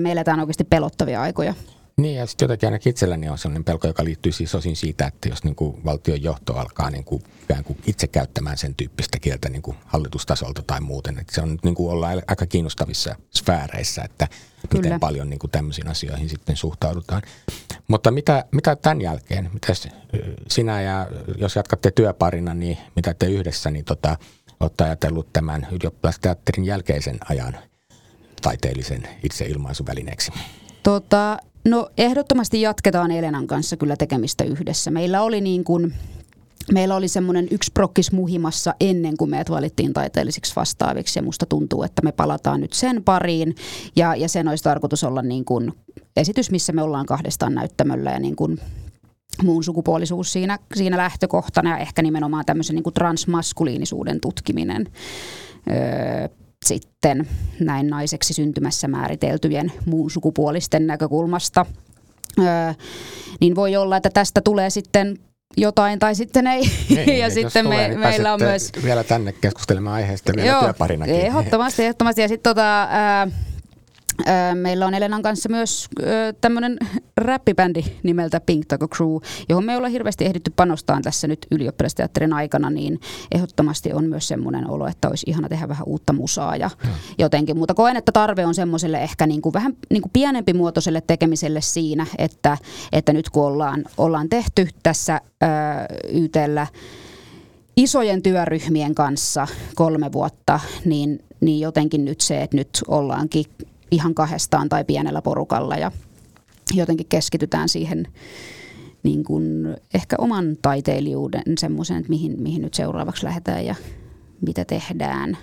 [0.00, 1.54] me eletään oikeasti pelottavia aikoja.
[1.96, 5.28] Niin, ja sitten jotenkin ainakin itselläni on sellainen pelko, joka liittyy siis osin siitä, että
[5.28, 7.22] jos niin kuin valtion johto alkaa niin kuin,
[7.64, 11.74] kuin itse käyttämään sen tyyppistä kieltä niin kuin hallitustasolta tai muuten, että se on niin
[11.74, 14.28] kuin ollaan aika kiinnostavissa sfääreissä, että
[14.68, 14.82] Kyllä.
[14.82, 17.22] miten paljon niin kuin tämmöisiin asioihin sitten suhtaudutaan.
[17.88, 19.72] Mutta mitä, mitä tämän jälkeen, mitä
[20.50, 21.06] sinä ja
[21.38, 24.16] jos jatkatte työparina, niin mitä te yhdessä, niin tota,
[24.60, 27.58] olette ajatellut tämän ylioppilasteatterin jälkeisen ajan
[28.42, 30.32] taiteellisen itseilmaisuvälineeksi?
[30.82, 34.90] Tota, No ehdottomasti jatketaan Elenan kanssa kyllä tekemistä yhdessä.
[34.90, 35.94] Meillä oli niin kuin
[36.72, 41.82] Meillä oli semmoinen yksi prokkis muhimassa ennen kuin meidät valittiin taiteellisiksi vastaaviksi ja musta tuntuu,
[41.82, 43.54] että me palataan nyt sen pariin
[43.96, 45.72] ja, ja sen olisi tarkoitus olla niin kuin
[46.16, 48.58] esitys, missä me ollaan kahdestaan näyttämöllä ja niin kuin
[49.42, 54.86] muun sukupuolisuus siinä, siinä lähtökohtana ja ehkä nimenomaan tämmöisen niin kuin transmaskuliinisuuden tutkiminen.
[55.70, 56.28] Öö,
[56.64, 57.28] sitten
[57.60, 61.66] näin naiseksi syntymässä määriteltyjen muun sukupuolisten näkökulmasta.
[62.38, 62.72] Öö,
[63.40, 65.18] niin voi olla, että tästä tulee sitten
[65.56, 66.70] jotain tai sitten ei.
[66.88, 68.72] Niin, ja sitten me, niin meillä on myös...
[68.84, 71.14] Vielä tänne keskustelemaan aiheesta vielä Joo, työparinakin.
[71.14, 72.22] Ehdottomasti, ehdottomasti.
[72.22, 72.88] Ja sitten tota,
[74.54, 75.88] Meillä on Elenan kanssa myös
[76.40, 76.78] tämmöinen
[77.16, 79.16] räppibändi nimeltä Pink Taco Crew,
[79.48, 83.00] johon me ei olla hirveästi ehditty panostaa tässä nyt ylioppilasteatterin aikana, niin
[83.34, 86.70] ehdottomasti on myös semmoinen olo, että olisi ihana tehdä vähän uutta musaa ja
[87.18, 87.58] jotenkin.
[87.58, 91.60] Mutta koen, että tarve on semmoiselle ehkä niin kuin vähän niin kuin pienempi muotoiselle tekemiselle
[91.60, 92.58] siinä, että,
[92.92, 96.66] että nyt kun ollaan, ollaan tehty tässä ää, YTllä
[97.76, 103.44] isojen työryhmien kanssa kolme vuotta, niin, niin jotenkin nyt se, että nyt ollaankin
[103.94, 105.92] ihan kahdestaan tai pienellä porukalla ja
[106.74, 108.06] jotenkin keskitytään siihen
[109.02, 113.74] niin kuin ehkä oman taiteilijuuden semmoisen, että mihin, mihin nyt seuraavaksi lähdetään ja
[114.40, 115.38] mitä tehdään.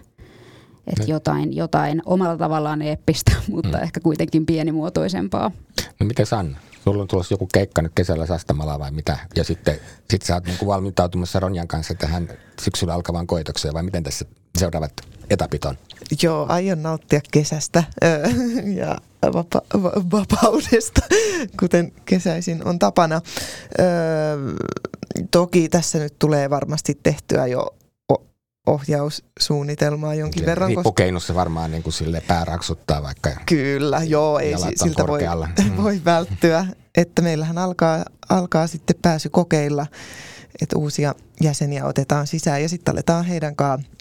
[0.88, 3.84] Että jotain, jotain omalla tavallaan eeppistä, mutta mm.
[3.84, 5.52] ehkä kuitenkin pienimuotoisempaa.
[5.99, 6.58] No miten Sanna?
[6.84, 9.17] Sulla on tulossa joku keikka nyt kesällä Sastamalla vai mitä?
[9.36, 9.79] Ja sitten
[10.09, 12.29] sit sä oot niin valmintautumassa Ronjan kanssa tähän
[12.61, 14.25] syksyllä alkavaan koitokseen vai miten tässä
[14.57, 14.91] seuraavat
[15.29, 15.77] etapit on?
[16.23, 17.84] Joo, aion nauttia kesästä
[18.75, 18.97] ja
[19.34, 19.61] vapa-
[20.11, 21.01] vapaudesta,
[21.59, 23.21] kuten kesäisin on tapana.
[25.32, 27.75] toki tässä nyt tulee varmasti tehtyä jo
[28.68, 30.68] ohjaussuunnitelmaa jonkin verran.
[30.68, 33.30] Riippukeinossa varmaan niin kuin sille pää raksuttaa vaikka.
[33.45, 35.22] Kyllä, joo, ei siltä voi,
[35.70, 35.78] mm.
[35.78, 36.66] voi välttyä.
[36.97, 39.88] Että meillähän alkaa, alkaa sitten pääsy kokeilla,
[40.62, 43.91] että uusia jäseniä otetaan sisään ja sitten aletaan heidän kanssaan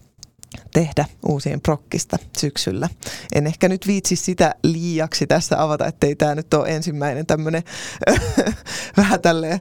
[0.72, 2.88] tehdä uusien prokkista syksyllä.
[3.34, 7.62] En ehkä nyt viitsi sitä liiaksi tässä avata, ettei tämä nyt ole ensimmäinen tämmöinen
[8.96, 9.61] vähän tälleen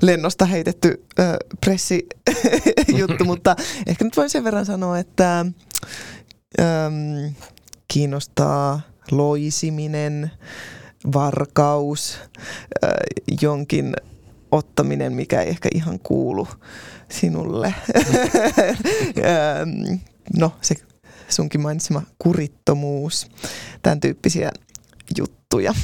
[0.00, 1.04] lennosta heitetty
[1.60, 3.56] pressijuttu, mutta
[3.86, 5.46] ehkä nyt voin sen verran sanoa, että
[7.88, 10.30] kiinnostaa loisiminen,
[11.14, 12.18] varkaus,
[13.40, 13.94] jonkin
[14.52, 16.48] ottaminen, mikä ei ehkä ihan kuulu
[17.08, 17.74] sinulle.
[20.38, 20.74] no, se
[21.28, 23.26] sunkin mainitsema kurittomuus,
[23.82, 24.50] tämän tyyppisiä
[25.18, 25.74] juttuja.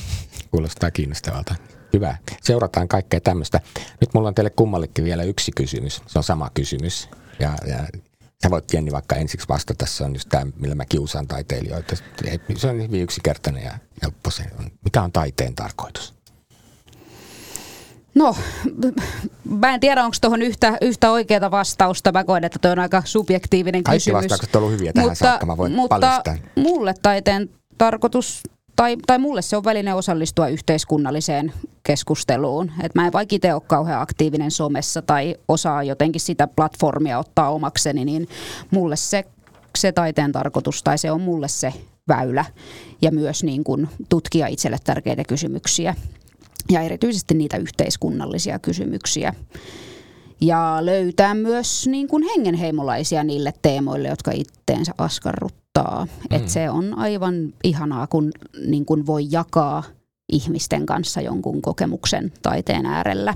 [0.51, 1.55] Kuulostaa kiinnostavalta.
[1.97, 2.17] Hyvä.
[2.43, 3.61] Seurataan kaikkea tämmöistä.
[4.01, 6.03] Nyt mulla on teille kummallekin vielä yksi kysymys.
[6.07, 7.09] Se on sama kysymys.
[7.41, 7.79] Ja, ja
[8.43, 11.97] Sä voit Jenni vaikka ensiksi vastata, se on just tämä, millä mä kiusaan taiteilijoita.
[12.57, 14.71] Se on hyvin yksinkertainen ja helppo se on.
[14.85, 16.15] Mikä on taiteen tarkoitus?
[18.15, 18.37] No,
[19.51, 22.13] mä en tiedä, onko tuohon yhtä, yhtä oikeaa vastausta.
[22.13, 24.15] Mä koen, että tuo on aika subjektiivinen Kaikki kysymys.
[24.15, 26.37] Kaikki vastaukset on ollut hyviä tähän mutta, saakka, mä voin mutta paljastaa.
[26.55, 28.43] mulle taiteen tarkoitus,
[28.77, 31.53] tai, tai mulle se on väline osallistua yhteiskunnalliseen
[31.87, 32.73] keskusteluun.
[32.83, 37.51] Et mä en vaikka itse ole kauhean aktiivinen somessa tai osaa jotenkin sitä platformia ottaa
[37.51, 38.29] omakseni, niin
[38.71, 39.25] mulle se,
[39.79, 41.73] se taiteen tarkoitus, tai se on mulle se
[42.09, 42.45] väylä
[43.03, 45.95] ja myös niin kuin tutkia itselle tärkeitä kysymyksiä
[46.71, 49.35] ja erityisesti niitä yhteiskunnallisia kysymyksiä.
[50.41, 56.05] Ja löytää myös niin kuin hengenheimolaisia niille teemoille, jotka itteensä askarruttaa.
[56.05, 56.37] Mm.
[56.37, 58.31] Et se on aivan ihanaa, kun
[58.67, 59.83] niin kuin voi jakaa
[60.29, 63.35] ihmisten kanssa jonkun kokemuksen taiteen äärellä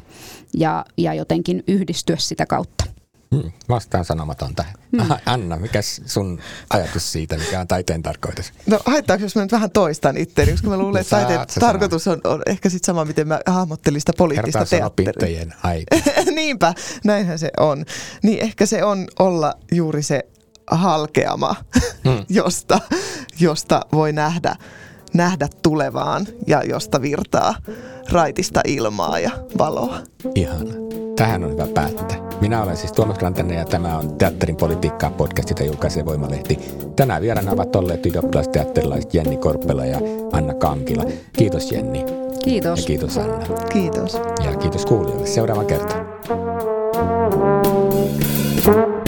[0.55, 2.84] ja, ja jotenkin yhdistyä sitä kautta.
[3.34, 4.74] Hmm, vastaan sanomaton tähän.
[4.97, 5.16] Hmm.
[5.26, 8.53] Anna, mikä sun ajatus siitä, mikä on taiteen tarkoitus?
[8.66, 12.20] No haittaako, jos mä nyt vähän toistan itseäni, koska mä luulen, että taiteen tarkoitus on,
[12.24, 15.47] on ehkä sitten sama, miten mä hahmottelin sitä poliittista teatteria.
[15.62, 15.97] aika.
[16.34, 16.74] Niinpä,
[17.05, 17.84] näinhän se on.
[18.22, 20.26] Niin ehkä se on olla juuri se
[20.70, 21.55] halkeama,
[22.05, 22.24] hmm.
[22.38, 22.80] josta,
[23.41, 24.57] josta voi nähdä,
[25.15, 27.55] nähdä tulevaan ja josta virtaa
[28.13, 29.99] raitista ilmaa ja valoa.
[30.35, 30.67] Ihan.
[31.17, 32.19] Tähän on hyvä päättää.
[32.41, 36.59] Minä olen siis Tuomas Rantanen ja tämä on Teatterin politiikkaa podcast, jota julkaisee Voimalehti.
[36.97, 39.99] Tänään vieraana ovat olleet ylioppilasteatterilaiset Jenni Korppela ja
[40.33, 41.05] Anna Kankila.
[41.39, 42.05] Kiitos Jenni.
[42.45, 42.81] Kiitos.
[42.81, 43.39] Ja kiitos Anna.
[43.73, 44.15] Kiitos.
[44.45, 45.27] Ja kiitos kuulijoille.
[45.27, 45.95] Seuraava kerta.
[48.63, 48.99] thank you